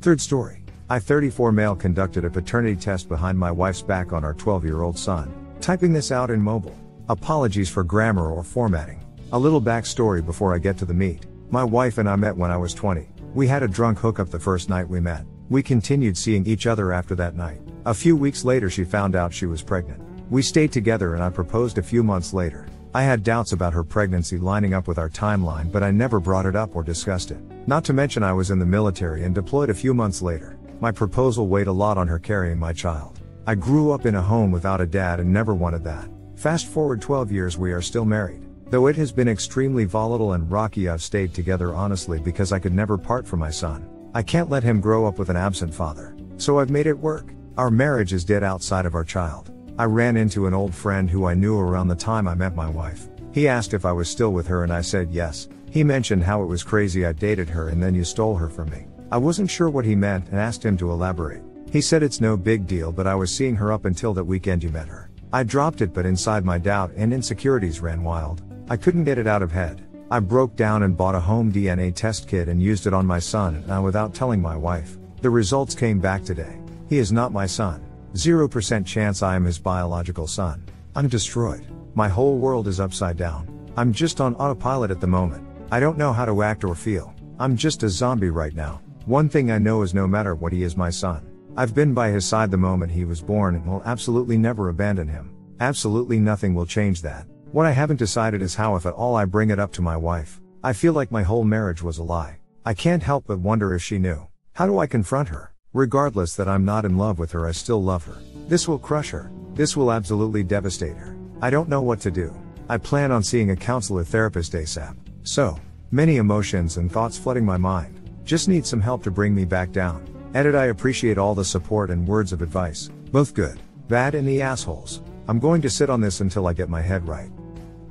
Third 0.01 0.19
story. 0.19 0.65
I 0.89 0.99
34 0.99 1.53
male 1.53 1.77
conducted 1.77 2.25
a 2.25 2.29
paternity 2.29 2.75
test 2.75 3.07
behind 3.07 3.39
my 3.39 3.51
wife's 3.51 3.81
back 3.81 4.11
on 4.11 4.25
our 4.25 4.33
12 4.33 4.65
year 4.65 4.81
old 4.81 4.99
son. 4.99 5.33
Typing 5.61 5.93
this 5.93 6.11
out 6.11 6.29
in 6.29 6.41
mobile. 6.41 6.77
Apologies 7.07 7.69
for 7.69 7.85
grammar 7.85 8.29
or 8.29 8.43
formatting. 8.43 9.01
A 9.33 9.37
little 9.37 9.61
backstory 9.61 10.25
before 10.25 10.55
I 10.55 10.57
get 10.57 10.77
to 10.77 10.85
the 10.85 10.93
meat. 10.93 11.25
My 11.51 11.61
wife 11.61 11.97
and 11.97 12.07
I 12.07 12.15
met 12.15 12.37
when 12.37 12.49
I 12.49 12.55
was 12.55 12.73
20. 12.73 13.09
We 13.33 13.45
had 13.45 13.61
a 13.61 13.67
drunk 13.67 13.99
hookup 13.99 14.29
the 14.29 14.39
first 14.39 14.69
night 14.69 14.87
we 14.87 15.01
met. 15.01 15.25
We 15.49 15.61
continued 15.61 16.17
seeing 16.17 16.47
each 16.47 16.65
other 16.65 16.93
after 16.93 17.13
that 17.15 17.35
night. 17.35 17.59
A 17.85 17.93
few 17.93 18.15
weeks 18.15 18.45
later, 18.45 18.69
she 18.69 18.85
found 18.85 19.17
out 19.17 19.33
she 19.33 19.45
was 19.45 19.61
pregnant. 19.61 20.01
We 20.29 20.41
stayed 20.41 20.71
together 20.71 21.13
and 21.13 21.21
I 21.21 21.29
proposed 21.29 21.77
a 21.77 21.83
few 21.83 22.03
months 22.03 22.33
later. 22.33 22.67
I 22.93 23.03
had 23.03 23.21
doubts 23.21 23.51
about 23.51 23.73
her 23.73 23.83
pregnancy 23.83 24.37
lining 24.37 24.73
up 24.73 24.87
with 24.87 24.97
our 24.97 25.09
timeline, 25.09 25.73
but 25.73 25.83
I 25.83 25.91
never 25.91 26.21
brought 26.21 26.45
it 26.45 26.55
up 26.55 26.73
or 26.73 26.81
discussed 26.81 27.31
it. 27.31 27.41
Not 27.67 27.83
to 27.83 27.93
mention, 27.93 28.23
I 28.23 28.31
was 28.31 28.49
in 28.49 28.59
the 28.59 28.65
military 28.65 29.25
and 29.25 29.35
deployed 29.35 29.69
a 29.69 29.73
few 29.73 29.93
months 29.93 30.21
later. 30.21 30.57
My 30.79 30.93
proposal 30.93 31.49
weighed 31.49 31.67
a 31.67 31.71
lot 31.73 31.97
on 31.97 32.07
her 32.07 32.17
carrying 32.17 32.59
my 32.59 32.71
child. 32.71 33.19
I 33.45 33.55
grew 33.55 33.91
up 33.91 34.05
in 34.05 34.15
a 34.15 34.21
home 34.21 34.51
without 34.51 34.79
a 34.79 34.85
dad 34.85 35.19
and 35.19 35.33
never 35.33 35.53
wanted 35.53 35.83
that. 35.83 36.07
Fast 36.37 36.67
forward 36.67 37.01
12 37.01 37.29
years, 37.29 37.57
we 37.57 37.73
are 37.73 37.81
still 37.81 38.05
married. 38.05 38.46
Though 38.69 38.87
it 38.87 38.97
has 38.97 39.13
been 39.13 39.29
extremely 39.29 39.85
volatile 39.85 40.33
and 40.33 40.51
rocky, 40.51 40.89
I've 40.89 41.01
stayed 41.01 41.33
together 41.33 41.73
honestly 41.73 42.19
because 42.19 42.51
I 42.51 42.59
could 42.59 42.73
never 42.73 42.97
part 42.97 43.25
from 43.25 43.39
my 43.39 43.49
son. 43.49 43.87
I 44.13 44.21
can't 44.21 44.49
let 44.49 44.63
him 44.63 44.81
grow 44.81 45.05
up 45.07 45.17
with 45.17 45.29
an 45.29 45.37
absent 45.37 45.73
father. 45.73 46.17
So 46.35 46.59
I've 46.59 46.69
made 46.69 46.85
it 46.85 46.97
work. 46.97 47.31
Our 47.57 47.71
marriage 47.71 48.11
is 48.11 48.25
dead 48.25 48.43
outside 48.43 48.85
of 48.85 48.93
our 48.93 49.05
child. 49.05 49.51
I 49.79 49.85
ran 49.85 50.17
into 50.17 50.47
an 50.47 50.53
old 50.53 50.75
friend 50.75 51.09
who 51.09 51.25
I 51.25 51.33
knew 51.33 51.57
around 51.57 51.87
the 51.87 51.95
time 51.95 52.27
I 52.27 52.35
met 52.35 52.55
my 52.55 52.69
wife. 52.69 53.07
He 53.31 53.47
asked 53.47 53.73
if 53.73 53.85
I 53.85 53.93
was 53.93 54.09
still 54.09 54.33
with 54.33 54.47
her 54.47 54.65
and 54.65 54.73
I 54.73 54.81
said 54.81 55.11
yes. 55.11 55.47
He 55.71 55.83
mentioned 55.83 56.23
how 56.23 56.43
it 56.43 56.47
was 56.47 56.61
crazy 56.61 57.05
I 57.05 57.13
dated 57.13 57.47
her 57.49 57.69
and 57.69 57.81
then 57.81 57.95
you 57.95 58.03
stole 58.03 58.35
her 58.35 58.49
from 58.49 58.69
me. 58.69 58.85
I 59.11 59.17
wasn't 59.17 59.49
sure 59.49 59.69
what 59.69 59.85
he 59.85 59.95
meant 59.95 60.27
and 60.27 60.39
asked 60.39 60.65
him 60.65 60.75
to 60.77 60.91
elaborate. 60.91 61.41
He 61.71 61.79
said 61.79 62.03
it's 62.03 62.19
no 62.19 62.35
big 62.35 62.67
deal 62.67 62.91
but 62.91 63.07
I 63.07 63.15
was 63.15 63.33
seeing 63.33 63.55
her 63.55 63.71
up 63.71 63.85
until 63.85 64.13
that 64.15 64.25
weekend 64.25 64.61
you 64.61 64.71
met 64.71 64.89
her. 64.89 65.09
I 65.31 65.43
dropped 65.43 65.81
it 65.81 65.93
but 65.93 66.05
inside 66.05 66.43
my 66.43 66.57
doubt 66.57 66.91
and 66.97 67.13
insecurities 67.13 67.79
ran 67.79 68.03
wild. 68.03 68.41
I 68.69 68.75
couldn't 68.75 69.05
get 69.05 69.17
it 69.17 69.27
out 69.27 69.41
of 69.41 69.51
head. 69.51 69.81
I 70.11 70.19
broke 70.19 70.57
down 70.57 70.83
and 70.83 70.97
bought 70.97 71.15
a 71.15 71.21
home 71.21 71.53
DNA 71.53 71.95
test 71.95 72.27
kit 72.27 72.49
and 72.49 72.61
used 72.61 72.85
it 72.85 72.93
on 72.93 73.05
my 73.05 73.19
son 73.19 73.63
now 73.65 73.81
without 73.81 74.13
telling 74.13 74.41
my 74.41 74.57
wife. 74.57 74.97
The 75.21 75.29
results 75.29 75.73
came 75.73 75.99
back 75.99 76.25
today. 76.25 76.59
He 76.89 76.97
is 76.97 77.13
not 77.13 77.31
my 77.31 77.45
son. 77.45 77.81
0% 78.13 78.85
chance 78.85 79.23
I 79.23 79.37
am 79.37 79.45
his 79.45 79.57
biological 79.57 80.27
son. 80.27 80.65
I'm 80.95 81.07
destroyed. 81.07 81.65
My 81.95 82.09
whole 82.09 82.37
world 82.37 82.67
is 82.67 82.81
upside 82.81 83.15
down. 83.15 83.47
I'm 83.77 83.93
just 83.93 84.19
on 84.19 84.35
autopilot 84.35 84.91
at 84.91 84.99
the 84.99 85.07
moment. 85.07 85.47
I 85.71 85.79
don't 85.79 85.97
know 85.97 86.11
how 86.11 86.25
to 86.25 86.43
act 86.43 86.65
or 86.65 86.75
feel. 86.75 87.13
I'm 87.39 87.55
just 87.55 87.83
a 87.83 87.89
zombie 87.89 88.31
right 88.31 88.53
now. 88.53 88.81
One 89.05 89.29
thing 89.29 89.49
I 89.49 89.59
know 89.59 89.81
is 89.81 89.93
no 89.93 90.07
matter 90.07 90.35
what 90.35 90.51
he 90.51 90.63
is 90.63 90.75
my 90.75 90.89
son. 90.89 91.25
I've 91.55 91.73
been 91.73 91.93
by 91.93 92.09
his 92.09 92.25
side 92.25 92.51
the 92.51 92.57
moment 92.57 92.91
he 92.91 93.05
was 93.05 93.21
born 93.21 93.55
and 93.55 93.65
will 93.65 93.83
absolutely 93.85 94.37
never 94.37 94.67
abandon 94.67 95.07
him. 95.07 95.33
Absolutely 95.61 96.19
nothing 96.19 96.53
will 96.53 96.65
change 96.65 97.01
that. 97.03 97.27
What 97.53 97.65
I 97.65 97.71
haven't 97.71 97.97
decided 97.97 98.41
is 98.41 98.55
how, 98.55 98.75
if 98.75 98.85
at 98.85 98.93
all, 98.93 99.15
I 99.15 99.23
bring 99.23 99.51
it 99.51 99.59
up 99.59 99.71
to 99.73 99.81
my 99.81 99.95
wife. 99.95 100.41
I 100.63 100.73
feel 100.73 100.91
like 100.91 101.11
my 101.11 101.23
whole 101.23 101.45
marriage 101.45 101.81
was 101.81 101.97
a 101.97 102.03
lie. 102.03 102.39
I 102.65 102.73
can't 102.73 103.01
help 103.01 103.25
but 103.27 103.39
wonder 103.39 103.73
if 103.73 103.81
she 103.81 103.99
knew. 103.99 104.27
How 104.53 104.65
do 104.65 104.79
I 104.79 104.85
confront 104.85 105.29
her? 105.29 105.53
Regardless 105.71 106.35
that 106.35 106.49
I'm 106.49 106.65
not 106.65 106.83
in 106.83 106.97
love 106.97 107.19
with 107.19 107.31
her, 107.31 107.47
I 107.47 107.53
still 107.53 107.81
love 107.81 108.03
her. 108.03 108.17
This 108.49 108.67
will 108.67 108.77
crush 108.77 109.11
her. 109.11 109.31
This 109.53 109.77
will 109.77 109.93
absolutely 109.93 110.43
devastate 110.43 110.97
her. 110.97 111.15
I 111.41 111.49
don't 111.49 111.69
know 111.69 111.81
what 111.81 112.01
to 112.01 112.11
do. 112.11 112.35
I 112.67 112.77
plan 112.77 113.13
on 113.13 113.23
seeing 113.23 113.51
a 113.51 113.55
counselor 113.55 114.03
therapist 114.03 114.51
ASAP. 114.51 114.97
So, 115.23 115.57
many 115.91 116.17
emotions 116.17 116.75
and 116.75 116.91
thoughts 116.91 117.17
flooding 117.17 117.45
my 117.45 117.57
mind. 117.57 118.11
Just 118.25 118.49
need 118.49 118.65
some 118.65 118.81
help 118.81 119.03
to 119.03 119.11
bring 119.11 119.33
me 119.33 119.45
back 119.45 119.71
down. 119.71 120.05
Edit 120.33 120.53
I 120.53 120.65
appreciate 120.65 121.17
all 121.17 121.33
the 121.33 121.45
support 121.45 121.91
and 121.91 122.05
words 122.05 122.33
of 122.33 122.41
advice. 122.41 122.89
Both 123.13 123.33
good, 123.33 123.57
bad, 123.87 124.15
and 124.15 124.27
the 124.27 124.41
assholes. 124.41 125.01
I'm 125.29 125.39
going 125.39 125.61
to 125.63 125.69
sit 125.69 125.89
on 125.89 125.99
this 125.99 126.21
until 126.21 126.47
I 126.47 126.53
get 126.53 126.69
my 126.69 126.81
head 126.81 127.05
right. 127.05 127.29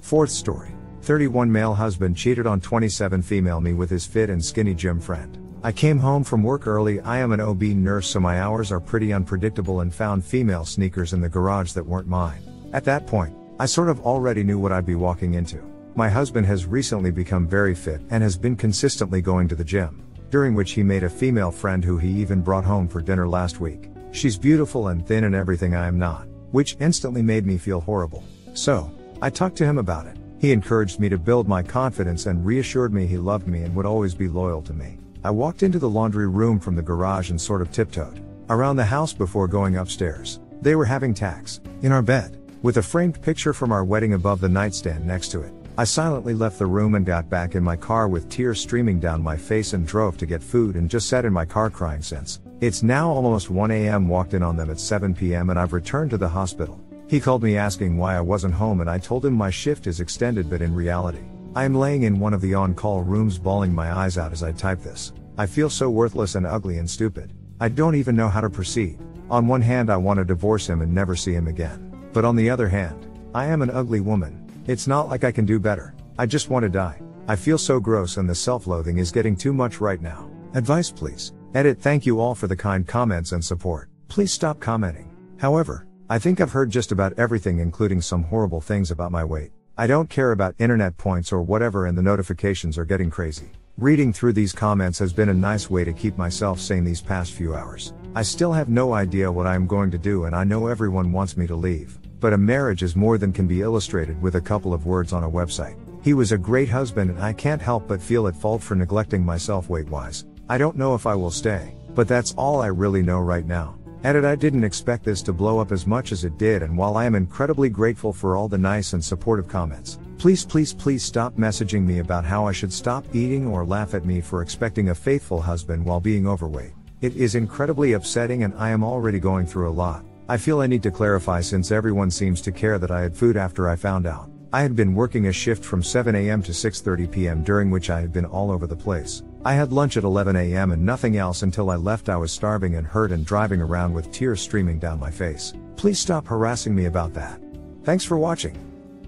Fourth 0.00 0.30
story 0.30 0.72
31 1.02 1.52
male 1.52 1.74
husband 1.74 2.16
cheated 2.16 2.46
on 2.46 2.60
27 2.60 3.20
female 3.20 3.60
me 3.60 3.74
with 3.74 3.90
his 3.90 4.06
fit 4.06 4.30
and 4.30 4.42
skinny 4.42 4.74
gym 4.74 4.98
friend. 4.98 5.38
I 5.62 5.70
came 5.70 5.98
home 5.98 6.24
from 6.24 6.42
work 6.42 6.66
early. 6.66 6.98
I 7.00 7.18
am 7.18 7.32
an 7.32 7.40
OB 7.40 7.62
nurse, 7.62 8.08
so 8.08 8.20
my 8.20 8.40
hours 8.40 8.72
are 8.72 8.80
pretty 8.80 9.12
unpredictable 9.12 9.80
and 9.80 9.94
found 9.94 10.24
female 10.24 10.64
sneakers 10.64 11.12
in 11.12 11.20
the 11.20 11.28
garage 11.28 11.72
that 11.72 11.84
weren't 11.84 12.08
mine. 12.08 12.40
At 12.72 12.84
that 12.84 13.06
point, 13.06 13.36
I 13.58 13.66
sort 13.66 13.90
of 13.90 14.00
already 14.00 14.42
knew 14.42 14.58
what 14.58 14.72
I'd 14.72 14.86
be 14.86 14.94
walking 14.94 15.34
into. 15.34 15.62
My 15.94 16.08
husband 16.08 16.46
has 16.46 16.64
recently 16.66 17.10
become 17.10 17.46
very 17.46 17.74
fit 17.74 18.00
and 18.10 18.22
has 18.22 18.38
been 18.38 18.56
consistently 18.56 19.20
going 19.20 19.48
to 19.48 19.54
the 19.54 19.64
gym, 19.64 20.04
during 20.30 20.54
which 20.54 20.72
he 20.72 20.82
made 20.82 21.04
a 21.04 21.10
female 21.10 21.50
friend 21.50 21.84
who 21.84 21.98
he 21.98 22.08
even 22.08 22.40
brought 22.40 22.64
home 22.64 22.88
for 22.88 23.02
dinner 23.02 23.28
last 23.28 23.60
week. 23.60 23.90
She's 24.10 24.38
beautiful 24.38 24.88
and 24.88 25.06
thin 25.06 25.24
and 25.24 25.34
everything 25.34 25.74
I 25.74 25.86
am 25.86 25.98
not, 25.98 26.26
which 26.52 26.76
instantly 26.80 27.22
made 27.22 27.46
me 27.46 27.58
feel 27.58 27.80
horrible. 27.80 28.24
So, 28.54 28.90
I 29.20 29.30
talked 29.30 29.56
to 29.56 29.64
him 29.64 29.78
about 29.78 30.06
it. 30.06 30.16
He 30.38 30.52
encouraged 30.52 31.00
me 31.00 31.08
to 31.08 31.18
build 31.18 31.48
my 31.48 31.62
confidence 31.62 32.26
and 32.26 32.44
reassured 32.44 32.92
me 32.92 33.06
he 33.06 33.16
loved 33.16 33.46
me 33.46 33.62
and 33.62 33.74
would 33.74 33.86
always 33.86 34.14
be 34.14 34.28
loyal 34.28 34.62
to 34.62 34.72
me. 34.72 34.98
I 35.24 35.30
walked 35.30 35.62
into 35.62 35.78
the 35.78 35.88
laundry 35.88 36.28
room 36.28 36.60
from 36.60 36.76
the 36.76 36.82
garage 36.82 37.30
and 37.30 37.40
sort 37.40 37.62
of 37.62 37.72
tiptoed 37.72 38.22
around 38.48 38.76
the 38.76 38.84
house 38.84 39.12
before 39.12 39.48
going 39.48 39.76
upstairs. 39.76 40.40
They 40.62 40.74
were 40.74 40.84
having 40.84 41.14
tax 41.14 41.60
in 41.82 41.92
our 41.92 42.02
bed, 42.02 42.38
with 42.62 42.76
a 42.76 42.82
framed 42.82 43.20
picture 43.20 43.52
from 43.52 43.72
our 43.72 43.84
wedding 43.84 44.14
above 44.14 44.40
the 44.40 44.48
nightstand 44.48 45.04
next 45.04 45.28
to 45.30 45.40
it. 45.40 45.52
I 45.78 45.84
silently 45.84 46.32
left 46.32 46.58
the 46.58 46.66
room 46.66 46.94
and 46.94 47.04
got 47.04 47.28
back 47.28 47.54
in 47.54 47.62
my 47.62 47.76
car 47.76 48.08
with 48.08 48.30
tears 48.30 48.60
streaming 48.60 48.98
down 48.98 49.22
my 49.22 49.36
face 49.36 49.72
and 49.72 49.86
drove 49.86 50.16
to 50.18 50.26
get 50.26 50.42
food 50.42 50.74
and 50.76 50.88
just 50.88 51.08
sat 51.08 51.24
in 51.24 51.32
my 51.32 51.44
car 51.44 51.70
crying 51.70 52.02
since. 52.02 52.40
It's 52.58 52.82
now 52.82 53.10
almost 53.10 53.50
1 53.50 53.70
a.m. 53.70 54.08
walked 54.08 54.32
in 54.32 54.42
on 54.42 54.56
them 54.56 54.70
at 54.70 54.80
7 54.80 55.14
p.m. 55.14 55.50
and 55.50 55.58
I've 55.58 55.74
returned 55.74 56.08
to 56.12 56.16
the 56.16 56.26
hospital. 56.26 56.80
He 57.06 57.20
called 57.20 57.42
me 57.42 57.58
asking 57.58 57.98
why 57.98 58.16
I 58.16 58.22
wasn't 58.22 58.54
home 58.54 58.80
and 58.80 58.88
I 58.88 58.98
told 58.98 59.26
him 59.26 59.34
my 59.34 59.50
shift 59.50 59.86
is 59.86 60.00
extended 60.00 60.48
but 60.48 60.62
in 60.62 60.74
reality, 60.74 61.20
I 61.54 61.64
am 61.64 61.74
laying 61.74 62.04
in 62.04 62.18
one 62.18 62.32
of 62.32 62.40
the 62.40 62.54
on-call 62.54 63.02
rooms 63.02 63.38
bawling 63.38 63.74
my 63.74 63.94
eyes 63.94 64.16
out 64.16 64.32
as 64.32 64.42
I 64.42 64.52
type 64.52 64.80
this. 64.80 65.12
I 65.36 65.44
feel 65.44 65.68
so 65.68 65.90
worthless 65.90 66.34
and 66.34 66.46
ugly 66.46 66.78
and 66.78 66.88
stupid. 66.88 67.34
I 67.60 67.68
don't 67.68 67.94
even 67.94 68.16
know 68.16 68.30
how 68.30 68.40
to 68.40 68.48
proceed. 68.48 68.98
On 69.30 69.46
one 69.46 69.60
hand 69.60 69.90
I 69.90 69.98
want 69.98 70.16
to 70.16 70.24
divorce 70.24 70.66
him 70.66 70.80
and 70.80 70.94
never 70.94 71.14
see 71.14 71.34
him 71.34 71.48
again. 71.48 72.08
But 72.14 72.24
on 72.24 72.36
the 72.36 72.48
other 72.48 72.70
hand, 72.70 73.06
I 73.34 73.44
am 73.44 73.60
an 73.60 73.70
ugly 73.70 74.00
woman. 74.00 74.50
It's 74.66 74.86
not 74.86 75.10
like 75.10 75.24
I 75.24 75.30
can 75.30 75.44
do 75.44 75.60
better. 75.60 75.94
I 76.18 76.24
just 76.24 76.48
want 76.48 76.62
to 76.62 76.70
die. 76.70 77.02
I 77.28 77.36
feel 77.36 77.58
so 77.58 77.78
gross 77.80 78.16
and 78.16 78.26
the 78.26 78.34
self-loathing 78.34 78.96
is 78.96 79.12
getting 79.12 79.36
too 79.36 79.52
much 79.52 79.78
right 79.78 80.00
now. 80.00 80.30
Advice 80.54 80.90
please. 80.90 81.34
Edit 81.54 81.80
thank 81.80 82.04
you 82.04 82.20
all 82.20 82.34
for 82.34 82.46
the 82.46 82.56
kind 82.56 82.86
comments 82.86 83.32
and 83.32 83.44
support. 83.44 83.88
Please 84.08 84.32
stop 84.32 84.60
commenting. 84.60 85.10
However, 85.38 85.86
I 86.08 86.18
think 86.18 86.40
I've 86.40 86.52
heard 86.52 86.70
just 86.70 86.92
about 86.92 87.18
everything, 87.18 87.58
including 87.60 88.00
some 88.00 88.24
horrible 88.24 88.60
things 88.60 88.90
about 88.90 89.12
my 89.12 89.24
weight. 89.24 89.52
I 89.78 89.86
don't 89.86 90.10
care 90.10 90.32
about 90.32 90.54
internet 90.58 90.96
points 90.96 91.32
or 91.32 91.42
whatever, 91.42 91.86
and 91.86 91.96
the 91.96 92.02
notifications 92.02 92.78
are 92.78 92.84
getting 92.84 93.10
crazy. 93.10 93.50
Reading 93.78 94.12
through 94.12 94.32
these 94.32 94.52
comments 94.52 94.98
has 94.98 95.12
been 95.12 95.28
a 95.28 95.34
nice 95.34 95.68
way 95.68 95.84
to 95.84 95.92
keep 95.92 96.16
myself 96.16 96.58
sane 96.58 96.84
these 96.84 97.02
past 97.02 97.32
few 97.32 97.54
hours. 97.54 97.92
I 98.14 98.22
still 98.22 98.52
have 98.52 98.70
no 98.70 98.94
idea 98.94 99.30
what 99.30 99.46
I 99.46 99.54
am 99.54 99.66
going 99.66 99.90
to 99.90 99.98
do 99.98 100.24
and 100.24 100.34
I 100.34 100.44
know 100.44 100.66
everyone 100.66 101.12
wants 101.12 101.36
me 101.36 101.46
to 101.46 101.54
leave. 101.54 101.98
But 102.18 102.32
a 102.32 102.38
marriage 102.38 102.82
is 102.82 102.96
more 102.96 103.18
than 103.18 103.34
can 103.34 103.46
be 103.46 103.60
illustrated 103.60 104.20
with 104.22 104.36
a 104.36 104.40
couple 104.40 104.72
of 104.72 104.86
words 104.86 105.12
on 105.12 105.24
a 105.24 105.30
website. 105.30 105.76
He 106.02 106.14
was 106.14 106.32
a 106.32 106.38
great 106.38 106.70
husband 106.70 107.10
and 107.10 107.20
I 107.20 107.34
can't 107.34 107.60
help 107.60 107.86
but 107.86 108.00
feel 108.00 108.28
at 108.28 108.34
fault 108.34 108.62
for 108.62 108.76
neglecting 108.76 109.22
myself 109.22 109.68
weight 109.68 109.90
wise. 109.90 110.24
I 110.48 110.58
don't 110.58 110.76
know 110.76 110.94
if 110.94 111.06
I 111.06 111.14
will 111.16 111.32
stay, 111.32 111.74
but 111.96 112.06
that's 112.06 112.32
all 112.34 112.62
I 112.62 112.68
really 112.68 113.02
know 113.02 113.18
right 113.18 113.44
now. 113.44 113.76
Edit 114.04 114.24
I 114.24 114.36
didn't 114.36 114.62
expect 114.62 115.02
this 115.02 115.20
to 115.22 115.32
blow 115.32 115.58
up 115.58 115.72
as 115.72 115.88
much 115.88 116.12
as 116.12 116.24
it 116.24 116.38
did 116.38 116.62
and 116.62 116.78
while 116.78 116.96
I 116.96 117.04
am 117.04 117.16
incredibly 117.16 117.68
grateful 117.68 118.12
for 118.12 118.36
all 118.36 118.46
the 118.46 118.56
nice 118.56 118.92
and 118.92 119.04
supportive 119.04 119.48
comments, 119.48 119.98
please 120.18 120.44
please 120.44 120.72
please 120.72 121.02
stop 121.02 121.34
messaging 121.34 121.84
me 121.84 121.98
about 121.98 122.24
how 122.24 122.46
I 122.46 122.52
should 122.52 122.72
stop 122.72 123.04
eating 123.12 123.48
or 123.48 123.66
laugh 123.66 123.92
at 123.94 124.04
me 124.04 124.20
for 124.20 124.40
expecting 124.40 124.90
a 124.90 124.94
faithful 124.94 125.40
husband 125.40 125.84
while 125.84 125.98
being 125.98 126.28
overweight. 126.28 126.74
It 127.00 127.16
is 127.16 127.34
incredibly 127.34 127.94
upsetting 127.94 128.44
and 128.44 128.54
I 128.54 128.70
am 128.70 128.84
already 128.84 129.18
going 129.18 129.46
through 129.46 129.68
a 129.68 129.78
lot. 129.82 130.04
I 130.28 130.36
feel 130.36 130.60
I 130.60 130.68
need 130.68 130.84
to 130.84 130.92
clarify 130.92 131.40
since 131.40 131.72
everyone 131.72 132.12
seems 132.12 132.40
to 132.42 132.52
care 132.52 132.78
that 132.78 132.92
I 132.92 133.00
had 133.00 133.16
food 133.16 133.36
after 133.36 133.68
I 133.68 133.74
found 133.74 134.06
out. 134.06 134.30
I 134.52 134.62
had 134.62 134.76
been 134.76 134.94
working 134.94 135.26
a 135.26 135.32
shift 135.32 135.64
from 135.64 135.82
7 135.82 136.14
am 136.14 136.40
to 136.44 136.52
6:30 136.52 137.10
pm 137.10 137.42
during 137.42 137.68
which 137.68 137.90
I 137.90 138.00
had 138.00 138.12
been 138.12 138.24
all 138.24 138.52
over 138.52 138.68
the 138.68 138.76
place. 138.76 139.24
I 139.46 139.52
had 139.52 139.72
lunch 139.72 139.96
at 139.96 140.02
11 140.02 140.34
am 140.34 140.72
and 140.72 140.84
nothing 140.84 141.16
else 141.18 141.44
until 141.44 141.70
I 141.70 141.76
left 141.76 142.08
I 142.08 142.16
was 142.16 142.32
starving 142.32 142.74
and 142.74 142.84
hurt 142.84 143.12
and 143.12 143.24
driving 143.24 143.60
around 143.60 143.92
with 143.92 144.10
tears 144.10 144.40
streaming 144.40 144.80
down 144.80 144.98
my 144.98 145.08
face. 145.08 145.52
Please 145.76 146.00
stop 146.00 146.26
harassing 146.26 146.74
me 146.74 146.86
about 146.86 147.14
that. 147.14 147.40
Thanks 147.84 148.02
for 148.02 148.18
watching. 148.18 148.58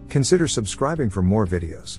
Consider 0.08 0.46
subscribing 0.46 1.10
for 1.10 1.22
more 1.22 1.44
videos. 1.44 1.98